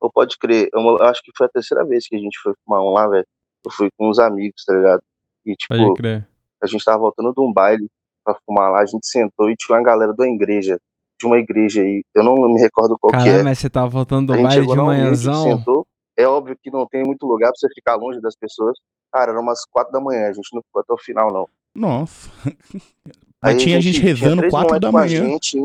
Ou 0.00 0.12
pode 0.12 0.36
crer, 0.38 0.68
eu, 0.74 0.80
eu 0.82 1.02
acho 1.04 1.22
que 1.22 1.32
foi 1.34 1.46
a 1.46 1.50
terceira 1.50 1.82
vez 1.84 2.06
que 2.06 2.14
a 2.14 2.18
gente 2.18 2.38
foi 2.42 2.52
fumar 2.62 2.82
um 2.82 2.90
lá, 2.92 3.08
velho. 3.08 3.24
Eu 3.64 3.72
fui 3.72 3.88
com 3.96 4.10
uns 4.10 4.18
amigos, 4.18 4.62
tá 4.66 4.74
ligado? 4.74 5.00
E, 5.46 5.54
tipo, 5.56 5.74
Pode 5.74 5.94
crer. 5.94 6.28
a 6.62 6.66
gente 6.66 6.84
tava 6.84 6.98
voltando 6.98 7.32
de 7.32 7.40
um 7.40 7.50
baile 7.50 7.88
pra 8.22 8.36
fumar 8.44 8.70
lá, 8.70 8.80
a 8.80 8.86
gente 8.86 9.06
sentou 9.06 9.48
e 9.48 9.56
tinha 9.56 9.78
uma 9.78 9.82
galera 9.84 10.12
da 10.12 10.28
igreja, 10.28 10.78
de 11.18 11.26
uma 11.26 11.38
igreja 11.38 11.80
aí, 11.80 12.02
eu 12.14 12.22
não 12.22 12.34
me 12.52 12.60
recordo 12.60 12.98
qual 13.00 13.12
que 13.12 13.18
Caralho, 13.18 13.40
é. 13.40 13.42
mas 13.44 13.58
você 13.58 13.70
tava 13.70 13.88
voltando 13.88 14.34
do 14.34 14.42
baile 14.42 14.66
de 14.66 14.76
manhãzão. 14.76 15.56
sentou. 15.58 15.86
É 16.18 16.26
óbvio 16.26 16.56
que 16.62 16.70
não 16.70 16.86
tem 16.86 17.02
muito 17.02 17.26
lugar 17.26 17.48
pra 17.48 17.56
você 17.56 17.68
ficar 17.74 17.94
longe 17.96 18.20
das 18.20 18.34
pessoas. 18.36 18.76
Cara, 19.12 19.32
era 19.32 19.40
umas 19.40 19.64
quatro 19.64 19.92
da 19.92 20.00
manhã, 20.00 20.28
a 20.28 20.32
gente 20.32 20.52
não 20.54 20.62
ficou 20.62 20.80
até 20.82 20.92
o 20.92 20.98
final, 20.98 21.32
não. 21.32 21.48
Nossa. 21.74 22.30
Aí 23.42 23.54
Mas 23.54 23.62
tinha 23.62 23.80
gente 23.80 24.00
rezando 24.00 24.38
três 24.38 24.50
4 24.50 24.66
moleque 24.68 24.80
da 24.82 24.88
a 24.88 24.92
manhã. 24.92 25.24
gente, 25.26 25.58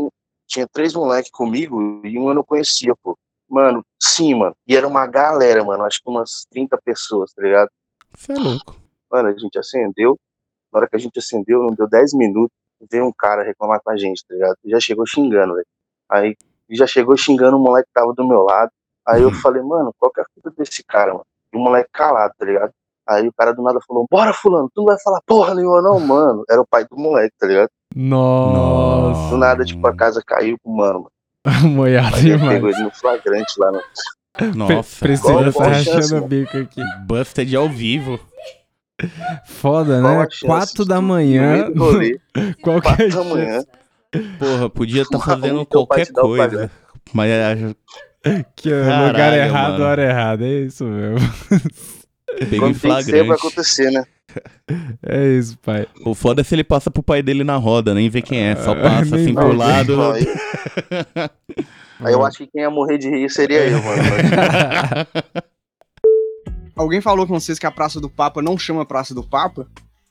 tinha 0.48 0.68
três 0.68 0.94
moleques 0.94 1.32
comigo 1.32 2.02
e 2.06 2.18
um 2.20 2.28
eu 2.30 2.34
não 2.36 2.44
conhecia, 2.44 2.94
pô. 3.02 3.18
Mano, 3.50 3.84
sim, 4.02 4.34
mano. 4.36 4.56
E 4.68 4.76
era 4.76 4.88
uma 4.88 5.06
galera, 5.08 5.64
mano. 5.64 5.84
Acho 5.84 6.02
que 6.02 6.10
umas 6.10 6.46
30 6.52 6.78
pessoas, 6.84 7.34
tá 7.34 7.42
ligado? 7.42 7.70
Você 8.16 8.32
é 8.34 8.38
louco. 8.38 8.76
Mano, 9.12 9.30
a 9.30 9.34
gente 9.38 9.58
acendeu. 9.58 10.18
Na 10.72 10.80
hora 10.80 10.90
que 10.90 10.96
a 10.96 11.00
gente 11.00 11.18
acendeu, 11.20 11.64
não 11.64 11.74
deu 11.74 11.88
10 11.88 12.14
minutos, 12.14 12.56
veio 12.90 13.06
um 13.06 13.12
cara 13.12 13.44
reclamar 13.44 13.82
com 13.84 13.92
a 13.92 13.98
gente, 13.98 14.24
tá 14.26 14.34
ligado? 14.34 14.56
Já 14.66 14.80
chegou 14.80 15.06
xingando, 15.06 15.56
velho. 15.56 15.68
Aí 16.10 16.36
já 16.70 16.88
chegou 16.88 17.18
xingando 17.18 17.58
o 17.58 17.60
moleque 17.60 17.88
que 17.88 17.94
tava 17.94 18.14
do 18.14 18.26
meu 18.28 18.42
lado. 18.44 18.72
Aí 19.06 19.22
eu 19.22 19.30
Uhum. 19.30 19.34
falei, 19.36 19.62
mano, 19.62 19.94
qual 19.98 20.12
que 20.12 20.20
é 20.22 20.24
a 20.24 20.28
fita 20.34 20.52
desse 20.52 20.84
cara, 20.84 21.12
mano? 21.14 21.26
E 21.54 21.58
o 21.58 21.60
moleque 21.60 21.90
calado, 21.92 22.34
tá 22.38 22.46
ligado? 22.46 22.72
Aí 23.10 23.28
o 23.28 23.34
cara 23.38 23.52
do 23.54 23.62
nada 23.64 23.80
falou, 23.88 24.06
bora, 24.10 24.32
fulano, 24.34 24.70
tu 24.74 24.80
não 24.82 24.86
vai 24.86 24.98
falar 25.04 25.20
porra 25.26 25.56
nenhuma, 25.56 25.82
não, 25.82 26.00
mano. 26.00 26.44
Era 26.50 26.62
o 26.62 26.68
pai 26.68 26.86
do 26.90 26.98
moleque, 26.98 27.34
tá 27.40 27.48
ligado? 27.48 27.70
Nossa. 27.96 29.30
Do 29.32 29.38
nada, 29.38 29.66
tipo, 29.66 29.86
a 29.88 29.96
casa 29.96 30.22
caiu 30.26 30.58
com 30.64 30.72
o 30.72 30.78
mano. 30.78 31.12
Moiado 31.64 32.18
demais. 32.22 32.54
pegou 32.54 32.70
ele 32.70 32.84
no 32.84 32.92
flagrante 32.92 33.54
lá. 33.60 33.72
No... 33.72 33.82
Nossa. 34.56 35.00
Priscila 35.00 35.52
Qual- 35.52 35.66
tá 35.68 35.72
rachando 35.74 36.18
o 36.24 36.28
bico 36.28 36.58
aqui. 36.58 36.82
Busted 37.06 37.56
ao 37.56 37.68
vivo. 37.68 38.20
Foda, 39.46 40.00
Qual 40.02 40.20
né? 40.20 40.28
Quatro 40.46 40.86
da 40.86 41.02
manhã. 41.02 41.52
meio 41.54 41.74
do 41.74 41.84
rolê, 41.84 42.20
Qual 42.62 42.80
que 42.80 42.88
a 42.88 42.96
quatro 42.96 43.10
da 43.10 43.24
manhã. 43.24 43.64
Porra, 44.38 44.70
podia 44.70 45.02
estar 45.02 45.18
O 45.18 45.22
fazendo 45.22 45.66
qualquer 45.66 46.12
coisa. 46.12 46.44
padrão. 46.50 46.70
Mas 47.14 47.30
é, 47.32 48.46
Que 48.56 48.72
é 48.72 48.84
Caralho, 48.84 49.08
lugar 49.08 49.34
errado, 49.34 49.72
mano. 49.74 49.86
hora 49.86 50.04
errada. 50.04 50.46
É 50.46 50.60
isso 50.60 50.84
mesmo. 50.86 51.18
pegou 52.50 52.70
em 52.70 52.74
Quando 52.74 52.82
tem 52.82 52.96
que 52.98 53.04
ser, 53.04 53.04
vai 53.04 53.04
flagrante. 53.04 53.32
acontecer, 53.34 53.92
né? 53.92 54.04
É 55.06 55.28
isso, 55.38 55.58
pai. 55.60 55.86
O 56.06 56.16
foda 56.16 56.40
é 56.40 56.44
se 56.44 56.56
ele 56.56 56.64
passa 56.64 56.90
pro 56.90 57.04
pai 57.04 57.22
dele 57.22 57.44
na 57.44 57.58
roda, 57.58 57.94
nem 57.94 58.10
vê 58.10 58.22
quem 58.22 58.40
é. 58.40 58.56
Só 58.56 58.72
Ah, 58.72 58.76
passa 58.76 59.18
assim 59.18 59.34
pro 59.34 59.52
lado. 59.54 60.02
Aí, 60.14 60.26
aí 62.00 62.14
eu 62.14 62.26
acho 62.26 62.38
que 62.38 62.48
quem 62.48 62.62
ia 62.62 62.70
morrer 62.70 62.98
de 62.98 63.10
rir 63.10 63.30
seria 63.30 63.66
eu, 63.68 63.84
mano. 63.84 64.02
Alguém 66.76 67.02
falou 67.02 67.28
com 67.28 67.40
vocês 67.40 67.60
que 67.60 67.66
a 67.66 67.72
Praça 67.72 68.00
do 68.00 68.10
Papa 68.10 68.42
não 68.42 68.58
chama 68.58 68.86
Praça 68.86 69.14
do 69.14 69.24
Papa? 69.24 69.68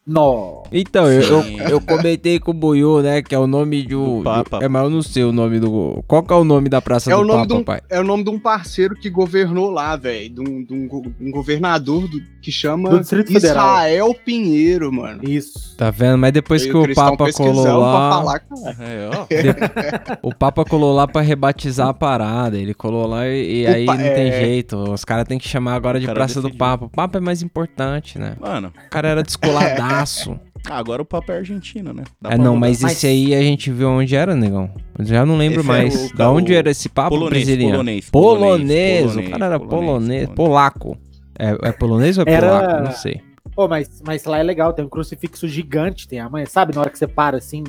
Nó. 0.06 0.62
Então, 0.72 1.06
eu, 1.10 1.20
eu, 1.22 1.42
eu 1.68 1.80
comentei 1.80 2.40
com 2.40 2.50
o 2.50 2.54
Buiu, 2.54 3.00
né? 3.02 3.22
Que 3.22 3.34
é 3.34 3.38
o 3.38 3.46
nome 3.46 3.82
de 3.86 3.94
um. 3.94 4.18
Do 4.18 4.24
Papa. 4.24 4.58
É, 4.62 4.66
mas 4.68 4.82
eu 4.84 4.90
não 4.90 5.02
sei 5.02 5.22
o 5.24 5.30
nome 5.30 5.60
do. 5.60 6.02
Qual 6.08 6.22
que 6.22 6.32
é 6.32 6.36
o 6.36 6.42
nome 6.42 6.68
da 6.68 6.80
Praça 6.80 7.10
É 7.12 7.14
do 7.14 7.20
o 7.20 7.24
nome 7.24 7.42
Papa, 7.42 7.46
de 7.46 7.60
um- 7.60 7.64
pai? 7.64 7.80
É 7.88 8.00
o 8.00 8.04
nome 8.04 8.24
de 8.24 8.30
um 8.30 8.38
parceiro 8.38 8.94
que 8.96 9.08
governou 9.10 9.70
lá, 9.70 9.94
velho. 9.96 10.30
De 10.30 10.40
um, 10.40 10.64
de 10.64 10.72
um 10.74 10.88
um 11.20 11.30
governador 11.30 12.08
do- 12.08 12.20
que 12.42 12.50
chama 12.50 12.88
Do 12.88 13.00
Distrito 13.00 13.30
Federal. 13.32 13.66
Israel 13.76 14.14
Pinheiro, 14.24 14.90
mano. 14.92 15.20
Isso. 15.22 15.76
Tá 15.76 15.90
vendo? 15.90 16.16
Mas 16.18 16.32
depois 16.32 16.64
que 16.64 16.74
o 16.76 16.94
Papa 16.94 17.30
colou 17.32 17.78
lá. 17.78 18.10
falar. 18.10 18.42
É. 18.80 20.18
O 20.22 20.34
Papa 20.34 20.64
colou 20.64 20.94
lá 20.94 21.06
pra 21.06 21.20
rebatizar 21.20 21.88
a 21.88 21.94
parada. 21.94 22.56
Ele 22.56 22.74
colou 22.74 23.06
lá 23.06 23.28
e, 23.28 23.62
e 23.62 23.66
aí 23.66 23.86
pa- 23.86 23.94
não 23.96 24.04
tem 24.04 24.28
é. 24.28 24.40
jeito. 24.40 24.76
Os 24.90 25.04
caras 25.04 25.26
têm 25.26 25.38
que 25.38 25.46
chamar 25.48 25.74
agora 25.74 25.98
O 25.98 26.00
de 26.00 26.06
Praça 26.06 26.36
do 26.40 26.48
decidiu. 26.48 26.58
Papa. 26.58 26.86
O 26.86 26.88
Papa 26.88 27.18
é 27.18 27.20
mais 27.20 27.42
importante, 27.42 28.18
né? 28.18 28.34
Mano, 28.40 28.72
O 28.86 28.90
cara 28.90 29.08
era 29.08 29.22
descoladaço. 29.90 30.40
ah, 30.68 30.76
agora 30.78 31.02
o 31.02 31.04
papo 31.04 31.32
é 31.32 31.36
argentino, 31.38 31.92
né? 31.92 32.04
Dá 32.20 32.30
é, 32.30 32.38
não, 32.38 32.54
mudar. 32.54 32.60
mas 32.68 32.82
Mas- 32.82 32.92
esse 32.92 33.06
aí 33.06 33.34
a 33.34 33.40
gente 33.42 33.70
viu 33.70 33.88
onde 33.90 34.14
era, 34.16 34.34
negão. 34.34 34.70
Eu 34.98 35.04
já 35.04 35.24
não 35.26 35.36
lembro 35.36 35.60
Esse 35.60 35.68
é 35.68 35.72
mais. 35.72 36.10
o- 36.12 36.16
da 36.16 36.30
onde 36.30 36.52
o 36.52 36.54
era 36.56 36.70
esse 36.70 36.88
Papa 36.88 37.08
polonês, 37.10 37.30
brasileiro? 37.44 37.70
polonês, 37.72 38.10
Polonês. 38.10 39.00
polonês, 39.02 39.16
O 39.26 39.30
cara 39.30 39.46
era 39.46 39.58
polonês. 39.60 39.80
polonês, 39.86 40.28
Polaco. 40.34 40.98
É, 41.38 41.68
é 41.68 41.72
polonês 41.72 42.18
ou 42.18 42.24
é 42.26 42.32
Era- 42.32 42.48
polaco? 42.60 42.84
Não 42.84 42.92
sei. 42.92 43.20
Pô, 43.54 43.66
mas, 43.66 44.02
mas 44.06 44.24
lá 44.24 44.38
é 44.38 44.42
legal, 44.42 44.72
tem 44.72 44.84
um 44.84 44.88
crucifixo 44.88 45.48
gigante, 45.48 46.06
tem 46.06 46.20
a 46.20 46.28
mãe, 46.28 46.46
sabe? 46.46 46.74
Na 46.74 46.82
hora 46.82 46.90
que 46.90 46.98
você 46.98 47.06
para 47.06 47.36
assim, 47.38 47.64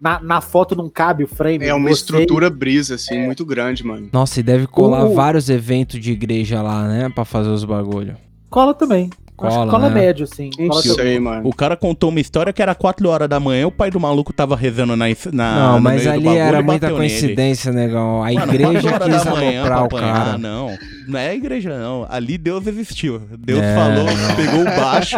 na, 0.00 0.20
na 0.20 0.40
foto 0.40 0.74
não 0.76 0.88
cabe 0.88 1.24
o 1.24 1.26
frame. 1.28 1.64
É 1.64 1.74
uma 1.74 1.88
você- 1.88 1.94
estrutura 1.94 2.48
brisa, 2.48 2.94
assim, 2.94 3.18
muito 3.18 3.44
grande, 3.44 3.84
mano. 3.84 4.08
Nossa, 4.12 4.40
e 4.40 4.42
deve 4.42 4.66
colar 4.66 5.04
O- 5.04 5.14
vários 5.14 5.50
eventos 5.50 6.00
de 6.00 6.12
igreja 6.12 6.62
lá, 6.62 6.86
né? 6.88 7.08
Pra 7.14 7.24
fazer 7.24 7.48
os 7.50 7.64
bagulho. 7.64 8.16
Cola 8.48 8.72
também. 8.72 9.10
Acho 9.38 9.48
que 9.50 9.56
Cola, 9.58 9.70
cola 9.70 9.88
né? 9.90 9.94
médio, 9.94 10.24
assim. 10.24 10.50
Não 10.58 10.68
Cola 10.68 10.82
sei, 10.82 11.18
mano. 11.20 11.48
O 11.48 11.52
cara 11.54 11.76
contou 11.76 12.10
uma 12.10 12.20
história 12.20 12.52
que 12.52 12.62
era 12.62 12.74
4 12.74 13.08
horas 13.08 13.28
da 13.28 13.38
manhã, 13.38 13.66
o 13.66 13.70
pai 13.70 13.90
do 13.90 14.00
maluco 14.00 14.32
tava 14.32 14.56
rezando 14.56 14.96
na, 14.96 15.06
na 15.32 15.54
não, 15.54 15.72
no 15.76 15.80
mas 15.82 16.06
ali 16.06 16.24
bagulho 16.24 16.40
era 16.40 16.62
muita 16.62 16.86
nele. 16.86 16.98
coincidência, 16.98 17.72
negão. 17.72 18.22
A 18.24 18.32
Mano, 18.32 18.54
igreja 18.54 18.98
quis 18.98 19.24
da 19.24 19.30
manhã 19.30 19.60
aloprar 19.62 19.84
o 19.84 19.88
cara. 19.88 20.38
Não, 20.38 20.76
não 21.06 21.18
é 21.18 21.28
a 21.30 21.34
igreja, 21.34 21.78
não. 21.78 22.06
Ali 22.08 22.38
Deus 22.38 22.66
existiu. 22.66 23.20
Deus 23.38 23.60
É, 23.60 23.74
falou, 23.74 24.04
não. 24.04 24.36
pegou 24.36 24.60
o 24.62 24.64
baixo 24.64 25.16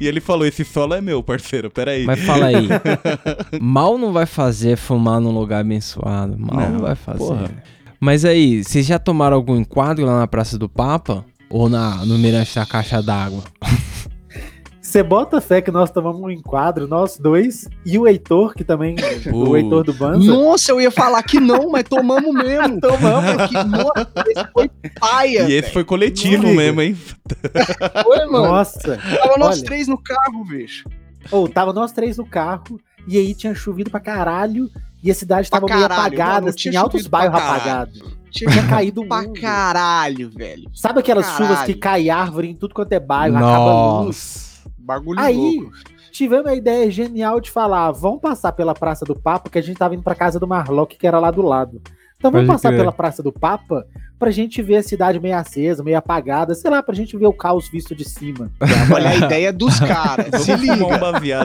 e 0.00 0.06
ele 0.06 0.20
falou: 0.20 0.46
Esse 0.46 0.64
solo 0.64 0.94
é 0.94 1.00
meu, 1.00 1.22
parceiro. 1.22 1.70
Peraí. 1.70 2.04
Mas 2.04 2.20
fala 2.20 2.46
aí. 2.46 2.68
mal 3.60 3.96
não 3.98 4.12
vai 4.12 4.26
fazer 4.26 4.76
fumar 4.76 5.20
num 5.20 5.30
lugar 5.30 5.60
abençoado. 5.60 6.36
Mal 6.38 6.56
não, 6.60 6.70
Não, 6.70 6.78
vai 6.80 6.94
fazer. 6.94 7.18
porra. 7.18 7.50
Mas 7.98 8.24
aí, 8.24 8.64
vocês 8.64 8.86
já 8.86 8.98
tomaram 8.98 9.36
algum 9.36 9.56
enquadro 9.56 10.06
lá 10.06 10.18
na 10.20 10.26
Praça 10.26 10.56
do 10.58 10.68
Papa? 10.68 11.24
Ou 11.50 11.68
na, 11.68 12.06
no 12.06 12.16
Mirante 12.16 12.54
da 12.54 12.64
Caixa 12.64 13.02
d'Água? 13.02 13.42
Você 14.80 15.02
bota 15.04 15.40
fé 15.40 15.60
que 15.60 15.70
nós 15.70 15.88
tomamos 15.90 16.20
um 16.20 16.30
enquadro, 16.30 16.88
nós 16.88 17.16
dois, 17.16 17.68
e 17.86 17.96
o 17.96 18.08
Heitor, 18.08 18.54
que 18.54 18.64
também. 18.64 18.96
o 19.28 19.46
Pô. 19.46 19.56
Heitor 19.56 19.84
do 19.84 19.92
Banza. 19.92 20.24
Nossa, 20.24 20.72
eu 20.72 20.80
ia 20.80 20.90
falar 20.90 21.22
que 21.22 21.38
não, 21.38 21.70
mas 21.70 21.84
tomamos 21.84 22.34
mesmo. 22.34 22.78
tomamos. 22.82 23.48
Que, 23.48 23.64
nossa, 23.64 24.10
esse 24.26 24.52
foi 24.52 24.70
paia. 24.98 25.48
E 25.48 25.52
esse 25.52 25.70
foi 25.70 25.84
coletivo 25.84 26.42
Não 26.42 26.54
mesmo, 26.54 26.82
hein? 26.82 26.96
Foi, 28.02 28.26
mano. 28.26 28.48
Nossa. 28.48 28.96
Tava 28.96 29.38
nós 29.38 29.58
olha. 29.58 29.64
três 29.64 29.86
no 29.86 29.96
carro, 29.96 30.44
bicho. 30.44 30.88
Ou 31.30 31.48
tava 31.48 31.72
nós 31.72 31.92
três 31.92 32.16
no 32.16 32.26
carro, 32.26 32.80
e 33.06 33.16
aí 33.16 33.32
tinha 33.32 33.54
chovido 33.54 33.90
pra 33.90 34.00
caralho, 34.00 34.68
e 35.04 35.10
a 35.10 35.14
cidade 35.14 35.48
tava 35.48 35.66
Pra 35.66 35.76
meio 35.76 35.88
caralho, 35.88 36.08
apagada, 36.08 36.40
não, 36.40 36.48
assim, 36.48 36.58
tinha 36.58 36.80
altos 36.80 37.02
chovido 37.02 37.10
pra 37.10 37.30
bairros 37.30 37.40
apagados. 37.40 38.02
Tinha 38.30 38.50
caído 38.68 39.02
um 39.02 39.08
pra 39.08 39.26
caralho, 39.32 40.30
velho. 40.30 40.70
Sabe 40.74 41.00
aquelas 41.00 41.26
Caralho. 41.26 41.46
chuvas 41.48 41.64
que 41.66 41.74
cai 41.74 42.08
árvore 42.10 42.48
em 42.48 42.54
tudo 42.54 42.74
quanto 42.74 42.92
é 42.92 43.00
bairro, 43.00 43.36
acaba 43.36 44.00
luz? 44.02 44.06
Nossa. 44.06 44.70
Bagulho 44.78 45.20
Aí, 45.20 45.36
louco. 45.60 45.72
tivemos 46.10 46.46
a 46.46 46.54
ideia 46.54 46.90
genial 46.90 47.40
de 47.40 47.50
falar: 47.50 47.90
vamos 47.92 48.20
passar 48.20 48.52
pela 48.52 48.74
Praça 48.74 49.04
do 49.04 49.14
Papa, 49.14 49.48
que 49.50 49.58
a 49.58 49.62
gente 49.62 49.76
tava 49.76 49.94
indo 49.94 50.02
pra 50.02 50.14
casa 50.14 50.38
do 50.40 50.46
Marlock, 50.48 50.96
que 50.96 51.06
era 51.06 51.18
lá 51.18 51.30
do 51.30 51.42
lado. 51.42 51.80
Então 52.16 52.30
vamos 52.30 52.46
Pode 52.46 52.58
passar 52.58 52.68
crer. 52.68 52.80
pela 52.80 52.92
Praça 52.92 53.22
do 53.22 53.32
Papa 53.32 53.86
pra 54.18 54.30
gente 54.30 54.60
ver 54.60 54.76
a 54.76 54.82
cidade 54.82 55.18
meio 55.18 55.34
acesa, 55.38 55.82
meio 55.82 55.96
apagada, 55.96 56.54
sei 56.54 56.70
lá, 56.70 56.82
pra 56.82 56.94
gente 56.94 57.16
ver 57.16 57.24
o 57.26 57.32
caos 57.32 57.70
visto 57.70 57.94
de 57.94 58.04
cima. 58.06 58.50
Olha 58.94 59.08
a 59.08 59.14
ideia 59.16 59.50
dos 59.50 59.80
caras. 59.80 60.42
Se 60.42 60.52
um 60.52 60.56
liga. 60.56 60.74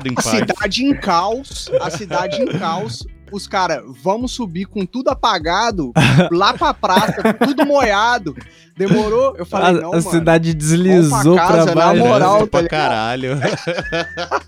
em 0.06 0.14
paz. 0.14 0.26
cidade 0.26 0.84
em 0.84 0.94
caos, 0.94 1.72
a 1.80 1.90
cidade 1.90 2.42
em 2.42 2.48
caos. 2.60 3.08
Os 3.32 3.48
caras, 3.48 3.84
vamos 4.04 4.32
subir 4.34 4.66
com 4.66 4.86
tudo 4.86 5.10
apagado, 5.10 5.92
lá 6.32 6.54
pra 6.54 6.74
praça, 6.74 7.34
tudo 7.46 7.66
molhado. 7.66 8.36
Demorou? 8.78 9.36
Eu 9.38 9.46
falei, 9.46 9.70
A, 9.70 9.82
não, 9.82 9.90
a 9.94 9.98
mano. 9.98 10.02
cidade 10.12 10.54
deslizou 10.54 11.36
pra 11.36 11.48
casa, 11.48 11.72
pra 11.72 11.86
na 11.86 11.86
baixo. 11.94 12.04
moral. 12.06 12.20
Trânsito 12.20 12.46
tá 12.46 12.52
pra 12.52 12.62
ligado? 12.62 12.70
caralho. 12.82 13.30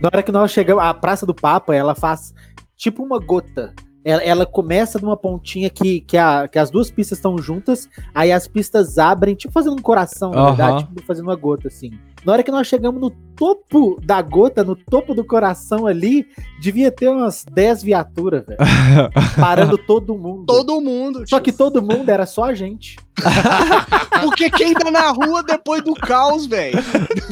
Na 0.00 0.08
hora 0.12 0.22
que 0.22 0.32
nós 0.32 0.50
chegamos, 0.50 0.82
a 0.82 0.92
Praça 0.92 1.24
do 1.24 1.34
Papa, 1.34 1.74
ela 1.74 1.94
faz 1.94 2.34
tipo 2.76 3.02
uma 3.02 3.18
gota. 3.18 3.72
Ela, 4.04 4.20
ela 4.22 4.44
começa 4.46 4.98
numa 4.98 5.16
pontinha 5.16 5.70
que, 5.70 6.00
que, 6.00 6.18
a- 6.18 6.48
que 6.48 6.58
as 6.58 6.70
duas 6.70 6.90
pistas 6.90 7.18
estão 7.18 7.38
juntas, 7.38 7.88
aí 8.12 8.32
as 8.32 8.48
pistas 8.48 8.98
abrem, 8.98 9.34
tipo 9.36 9.52
fazendo 9.52 9.74
um 9.74 9.82
coração, 9.82 10.30
na 10.32 10.40
Aham. 10.40 10.46
verdade, 10.56 10.86
tipo 10.88 11.02
fazendo 11.06 11.26
uma 11.28 11.36
gota, 11.36 11.68
assim. 11.68 11.92
Na 12.24 12.32
hora 12.32 12.42
que 12.42 12.50
nós 12.50 12.66
chegamos 12.66 13.00
no 13.00 13.10
topo 13.10 14.00
da 14.04 14.22
gota, 14.22 14.62
no 14.62 14.76
topo 14.76 15.14
do 15.14 15.24
coração 15.24 15.86
ali, 15.86 16.26
devia 16.60 16.90
ter 16.92 17.08
umas 17.08 17.44
10 17.50 17.82
viaturas, 17.82 18.44
velho. 18.46 18.58
Parando 19.38 19.76
todo 19.76 20.16
mundo. 20.16 20.46
Todo 20.46 20.80
mundo. 20.80 21.24
Só 21.28 21.40
que 21.40 21.50
todo 21.50 21.82
mundo 21.82 22.08
era 22.08 22.24
só 22.26 22.44
a 22.44 22.54
gente. 22.54 22.96
Porque 24.22 24.48
quem 24.50 24.72
tá 24.72 24.90
na 24.90 25.10
rua 25.10 25.42
depois 25.42 25.82
do 25.82 25.94
caos, 25.94 26.46
velho? 26.46 26.78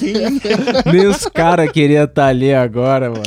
Nem 0.92 1.06
os 1.06 1.26
caras 1.26 1.70
queriam 1.70 2.04
estar 2.04 2.26
ali 2.26 2.52
agora, 2.52 3.10
mano. 3.10 3.22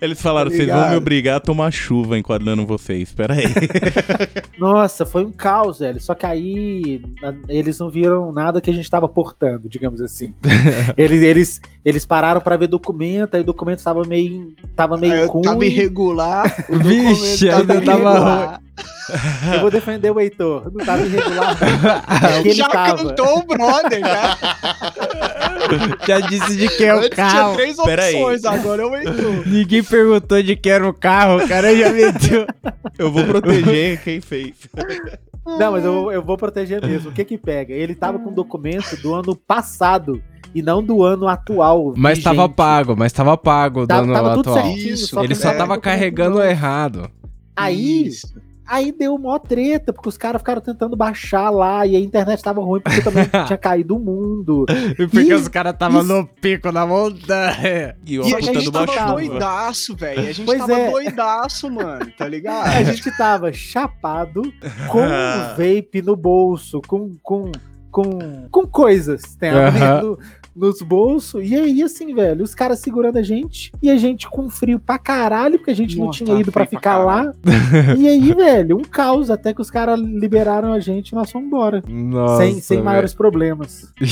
Eles 0.00 0.20
falaram: 0.20 0.50
Tá 0.50 0.56
Vocês 0.56 0.68
vão 0.68 0.90
me 0.90 0.96
obrigar 0.96 1.36
a 1.36 1.40
tomar 1.40 1.70
chuva 1.70 2.18
enquadrando 2.18 2.66
vocês. 2.66 3.12
Pera 3.12 3.34
aí. 3.34 3.44
Nossa, 4.58 5.04
foi 5.04 5.24
um 5.24 5.32
caos, 5.32 5.78
velho. 5.78 6.00
Só 6.00 6.14
que 6.14 6.26
aí 6.26 7.02
eles 7.48 7.78
não 7.78 7.90
viram 7.90 8.32
nada 8.32 8.60
que 8.60 8.70
a 8.70 8.74
gente 8.74 8.90
tava 8.90 9.08
portando, 9.08 9.68
digamos 9.68 10.00
assim. 10.00 10.32
eles, 10.96 11.22
eles, 11.22 11.60
eles 11.84 12.06
pararam 12.06 12.40
pra 12.40 12.56
ver 12.56 12.68
documento, 12.68 13.34
aí 13.34 13.40
o 13.40 13.44
documento 13.44 13.82
tava 13.82 14.04
meio, 14.04 14.54
tava 14.76 14.96
meio 14.96 15.14
Eu 15.14 15.28
ruim. 15.28 15.42
tava 15.42 15.66
irregular. 15.66 16.54
o 16.70 16.78
Vixe, 16.78 17.48
ainda 17.50 17.80
tava 17.80 17.98
irregular. 17.98 18.60
Eu 19.52 19.60
vou 19.62 19.70
defender 19.70 20.10
o 20.12 20.20
Heitor. 20.20 20.70
Não 20.72 20.84
tava 20.84 21.02
irregular. 21.04 21.56
ele 22.44 22.52
Já 22.52 22.68
tava. 22.68 22.96
cantou 23.08 23.38
o 23.38 23.42
brother, 23.42 24.00
já. 24.00 24.38
Já 26.06 26.20
disse 26.20 26.56
de 26.56 26.68
que 26.68 26.84
é 26.84 26.94
o 26.94 26.98
Antes 26.98 27.10
tinha 27.14 27.26
carro. 27.26 27.54
três 27.56 27.76
Pera 27.76 28.04
aí. 28.04 28.14
opções, 28.14 28.44
agora 28.44 28.82
eu 28.82 28.94
Heitor. 28.94 29.48
Ninguém 29.48 29.82
perguntou 29.82 30.40
de 30.42 30.54
que 30.54 30.70
era 30.70 30.86
o 30.88 30.92
carro, 30.94 31.42
o 31.42 31.48
cara 31.48 31.74
já 31.74 31.90
meteu. 31.90 32.46
Eu 32.96 33.10
vou 33.10 33.24
proteger 33.24 34.00
quem 34.02 34.20
fez. 34.20 34.52
Não, 35.56 35.72
mas 35.72 35.84
eu, 35.84 36.12
eu 36.12 36.22
vou 36.22 36.36
proteger 36.36 36.84
mesmo. 36.84 37.10
O 37.10 37.12
que 37.12 37.24
que 37.24 37.38
pega? 37.38 37.72
Ele 37.72 37.94
tava 37.94 38.18
com 38.18 38.30
um 38.30 38.34
documento 38.34 38.96
do 39.00 39.14
ano 39.14 39.34
passado 39.34 40.22
e 40.54 40.60
não 40.62 40.82
do 40.82 41.02
ano 41.02 41.26
atual. 41.28 41.94
Mas 41.96 42.22
tava 42.22 42.42
vigente. 42.42 42.54
pago, 42.56 42.96
mas 42.96 43.12
tava 43.12 43.36
pago 43.36 43.82
do 43.82 43.86
Tava, 43.86 44.02
ano 44.02 44.12
tava 44.12 44.34
tudo 44.34 44.50
atual. 44.50 44.64
certinho. 44.66 44.94
Isso, 44.94 45.06
só 45.08 45.24
Ele 45.24 45.34
só 45.34 45.50
não 45.50 45.58
tava 45.58 45.78
carregando 45.78 46.42
errado. 46.42 47.10
Aí, 47.56 48.06
Isso. 48.06 48.34
Aí 48.68 48.92
deu 48.92 49.16
mó 49.18 49.38
treta, 49.38 49.92
porque 49.92 50.08
os 50.08 50.16
caras 50.16 50.40
ficaram 50.40 50.60
tentando 50.60 50.94
baixar 50.96 51.50
lá 51.50 51.86
e 51.86 51.96
a 51.96 52.00
internet 52.00 52.42
tava 52.42 52.60
ruim 52.60 52.80
porque 52.80 53.00
também 53.00 53.24
tinha 53.46 53.56
caído 53.58 53.96
o 53.96 53.98
mundo. 53.98 54.66
Porque 54.96 55.20
Ih, 55.20 55.34
os 55.34 55.48
caras 55.48 55.74
tava 55.78 55.98
isso- 56.00 56.06
no 56.08 56.26
pico 56.26 56.70
da 56.70 56.86
montanha. 56.86 57.96
E 58.06 58.16
E 58.16 58.34
a 58.34 58.40
gente 58.40 58.70
tava 58.70 59.12
doidaço, 59.14 59.96
velho. 59.96 60.20
A 60.20 60.32
gente 60.32 60.44
Pois 60.46 60.58
tava 60.58 60.72
é. 60.78 60.90
doidaço, 60.90 61.70
mano, 61.70 62.06
tá 62.16 62.28
ligado? 62.28 62.66
A 62.68 62.82
gente 62.82 63.10
tava 63.16 63.52
chapado, 63.52 64.42
com 64.90 65.00
um 65.02 65.08
vape 65.56 66.02
no 66.02 66.14
bolso, 66.16 66.80
com, 66.86 67.16
com, 67.22 67.50
com, 67.90 68.48
com 68.50 68.66
coisas 68.66 69.22
tem 69.38 69.50
Aham. 69.50 70.02
no- 70.02 70.18
nos 70.58 70.82
bolsos. 70.82 71.42
E 71.48 71.54
aí, 71.54 71.82
assim, 71.82 72.14
velho, 72.14 72.42
os 72.44 72.54
caras 72.54 72.80
segurando 72.80 73.16
a 73.18 73.22
gente 73.22 73.70
e 73.82 73.90
a 73.90 73.96
gente 73.96 74.28
com 74.28 74.50
frio 74.50 74.78
pra 74.78 74.98
caralho, 74.98 75.58
porque 75.58 75.70
a 75.70 75.74
gente 75.76 75.96
não 75.96 76.06
Nossa, 76.06 76.24
tinha 76.24 76.38
ido 76.40 76.50
pra 76.52 76.66
frio 76.66 76.80
pra 76.80 76.90
ficar 76.92 76.98
lá. 77.04 77.32
E 77.96 78.08
aí, 78.08 78.32
velho, 78.34 78.76
um 78.76 78.82
caos 78.82 79.30
até 79.30 79.54
que 79.54 79.60
os 79.60 79.70
caras 79.70 79.98
liberaram 80.00 80.72
a 80.72 80.80
gente 80.80 81.10
e 81.10 81.14
nós 81.14 81.30
fomos 81.30 81.46
embora. 81.46 81.82
Nossa, 81.88 82.42
sem 82.44 82.60
sem 82.60 82.82
maiores 82.82 83.14
problemas. 83.14 83.92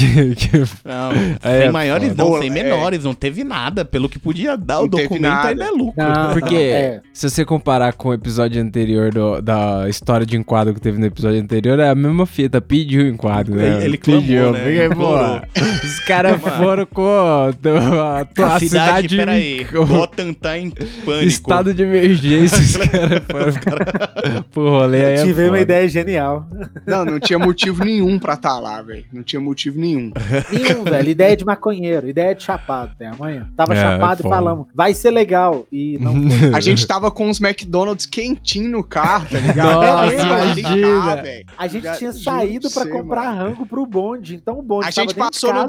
Não, 0.84 1.10
É, 1.42 1.62
sem 1.62 1.72
maiores 1.72 2.14
não, 2.16 2.38
sem 2.38 2.48
é. 2.48 2.52
menores, 2.52 3.04
não 3.04 3.14
teve 3.14 3.44
nada. 3.44 3.84
Pelo 3.84 4.08
que 4.08 4.18
podia 4.18 4.56
dar, 4.56 4.78
o 4.80 4.82
Não 4.82 4.90
teve 4.90 5.02
documento 5.08 5.46
ainda 5.46 5.64
é 5.64 5.70
lucro. 5.70 5.94
Não, 5.96 6.32
Porque 6.32 6.54
é. 6.54 7.00
se 7.12 7.28
você 7.28 7.44
comparar 7.44 7.92
com 7.94 8.08
o 8.10 8.14
episódio 8.14 8.62
anterior 8.62 9.10
do- 9.12 9.40
da 9.40 9.88
história 9.88 10.24
de 10.26 10.36
enquadro 10.36 10.74
que 10.74 10.80
teve 10.80 10.98
no 10.98 11.06
episódio 11.06 11.40
anterior, 11.40 11.78
é 11.78 11.88
a 11.88 11.94
mesma 11.94 12.26
fita, 12.26 12.60
pediu 12.60 13.02
o 13.04 13.06
enquadro, 13.08 13.54
né? 13.54 13.76
Ele- 13.76 13.84
ele 13.86 13.98
pediu. 13.98 14.42
clamou, 14.42 14.52
né? 14.52 14.62
Porque, 14.64 14.84
Implorou. 14.86 15.40
pô, 15.40 15.86
os 15.86 16.00
caras 16.00 16.35
foram 16.58 16.86
com 16.86 17.06
a, 17.06 17.48
a, 17.48 18.24
tua 18.24 18.54
A 18.56 18.58
cidade, 18.60 18.68
cidade 18.68 19.16
peraí, 19.16 19.64
Gotham 19.64 20.32
tá 20.32 20.58
em 20.58 20.70
pânico. 20.70 21.24
estado 21.26 21.74
de 21.74 21.82
emergência, 21.82 22.58
os 22.58 22.76
caras 22.86 23.22
foram 23.30 24.42
pro 24.52 24.68
rolê 24.70 25.04
aí. 25.04 25.12
é 25.14 25.24
Tive 25.24 25.42
uma 25.42 25.48
foda. 25.50 25.60
ideia 25.60 25.88
genial. 25.88 26.46
Não, 26.86 27.04
não 27.04 27.20
tinha 27.20 27.38
motivo 27.38 27.84
nenhum 27.84 28.18
pra 28.18 28.34
estar 28.34 28.58
lá, 28.58 28.80
velho. 28.82 29.04
Não 29.12 29.22
tinha 29.22 29.40
motivo 29.40 29.78
nenhum. 29.80 30.12
Nenhum, 30.50 30.84
velho. 30.84 31.08
Ideia 31.08 31.36
de 31.36 31.44
maconheiro, 31.44 32.08
ideia 32.08 32.34
de 32.34 32.42
chapado, 32.42 32.92
né? 32.98 33.10
Amanhã. 33.18 33.48
Tava 33.56 33.74
É, 33.74 33.80
chapado 33.80 34.20
e 34.24 34.28
falamos, 34.28 34.66
vai 34.74 34.94
ser 34.94 35.10
legal. 35.10 35.66
E 35.72 35.98
não 36.00 36.14
A 36.54 36.60
gente 36.60 36.86
tava 36.86 37.10
com 37.10 37.28
os 37.28 37.40
McDonald's 37.40 38.06
quentinho 38.06 38.70
no 38.70 38.84
carro, 38.84 39.26
tá 39.30 39.38
ligado? 39.38 39.80
Nossa, 39.80 40.14
imagina. 40.14 41.12
"Ah, 41.12 41.14
velho." 41.16 41.46
A 41.58 41.66
gente 41.66 41.98
tinha 41.98 42.12
saído 42.12 42.70
pra 42.70 42.82
você, 42.84 42.90
comprar 42.90 43.24
mano. 43.34 43.36
rango 43.38 43.66
pro 43.66 43.86
bonde. 43.86 44.34
Então 44.34 44.58
o 44.58 44.62
bonde 44.62 44.86
A 44.86 44.90
gente 44.90 45.14
passou 45.14 45.50
no 45.52 45.60
casa. 45.60 45.66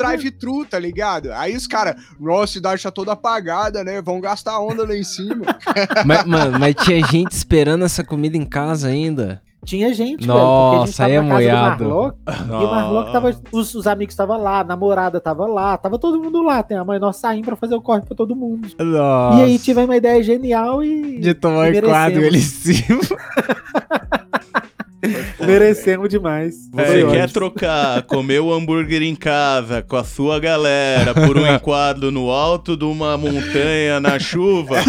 Tá 0.66 0.80
ligado? 0.80 1.32
Aí 1.34 1.56
os 1.56 1.68
caras, 1.68 1.96
nossa, 2.20 2.44
a 2.44 2.48
cidade 2.48 2.84
tá 2.84 2.92
toda 2.92 3.12
apagada, 3.14 3.84
né? 3.84 4.02
Vão 4.02 4.20
gastar 4.20 4.60
onda 4.60 4.84
lá 4.86 4.96
em 4.96 5.04
cima. 5.04 5.46
mas, 6.06 6.26
mano, 6.26 6.60
mas 6.60 6.76
tinha 6.76 7.06
gente 7.06 7.32
esperando 7.32 7.86
essa 7.86 8.04
comida 8.04 8.38
em 8.38 8.46
casa 8.46 8.88
ainda. 8.88 9.42
Tinha 9.66 9.94
gente, 9.94 10.26
Nossa, 10.26 11.04
é 11.04 11.08
velho. 11.08 11.24
Porque 11.24 11.34
a 11.34 11.42
gente 11.46 11.52
tava 11.52 11.62
moiado. 11.84 12.14
na 12.26 12.32
casa 12.32 12.44
do 12.46 12.50
Marlock, 12.50 12.64
e 12.64 12.66
o 12.66 12.72
Marlock 12.72 13.12
tava. 13.12 13.42
Os, 13.52 13.76
os 13.76 13.88
amigos 13.88 14.14
estavam 14.14 14.42
lá, 14.42 14.60
a 14.60 14.64
namorada 14.64 15.20
tava 15.20 15.46
lá, 15.46 15.78
tava 15.78 16.00
todo 16.00 16.22
mundo 16.22 16.42
lá. 16.42 16.64
Tem 16.64 16.78
a 16.78 16.86
mãe, 16.86 17.00
nós 17.00 17.18
saímos 17.18 17.48
pra 17.48 17.56
fazer 17.58 17.76
o 17.76 17.82
corre 17.82 18.02
pra 18.02 18.16
todo 18.16 18.34
mundo. 18.34 18.70
Nossa. 18.80 19.40
E 19.40 19.44
aí 19.44 19.60
tivemos 19.60 19.90
uma 19.90 19.98
ideia 19.98 20.24
genial 20.24 20.82
e. 20.84 21.20
De 21.20 21.34
tomar 21.34 21.74
e 21.74 21.82
quadro 21.82 22.22
ele 22.24 22.38
em 22.38 22.42
cima. 22.42 23.02
Merecemos 25.40 26.10
demais. 26.10 26.70
Você 26.72 27.06
quer 27.06 27.30
trocar, 27.30 28.02
comer 28.04 28.40
o 28.40 28.54
hambúrguer 28.54 29.02
em 29.02 29.16
casa 29.16 29.82
com 29.82 29.96
a 29.96 30.04
sua 30.04 30.40
galera 30.40 31.14
por 31.14 31.38
um 31.38 31.48
enquadro 31.54 32.12
no 32.12 32.30
alto 32.30 32.76
de 32.76 32.86
uma 32.86 33.18
montanha 33.18 34.00
na 34.00 34.20
chuva? 34.20 34.78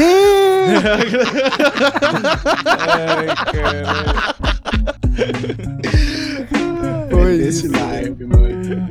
Foi 7.10 7.34
Esse 7.36 7.66
isso. 7.66 7.72
live, 7.78 8.24
mano. 8.26 8.90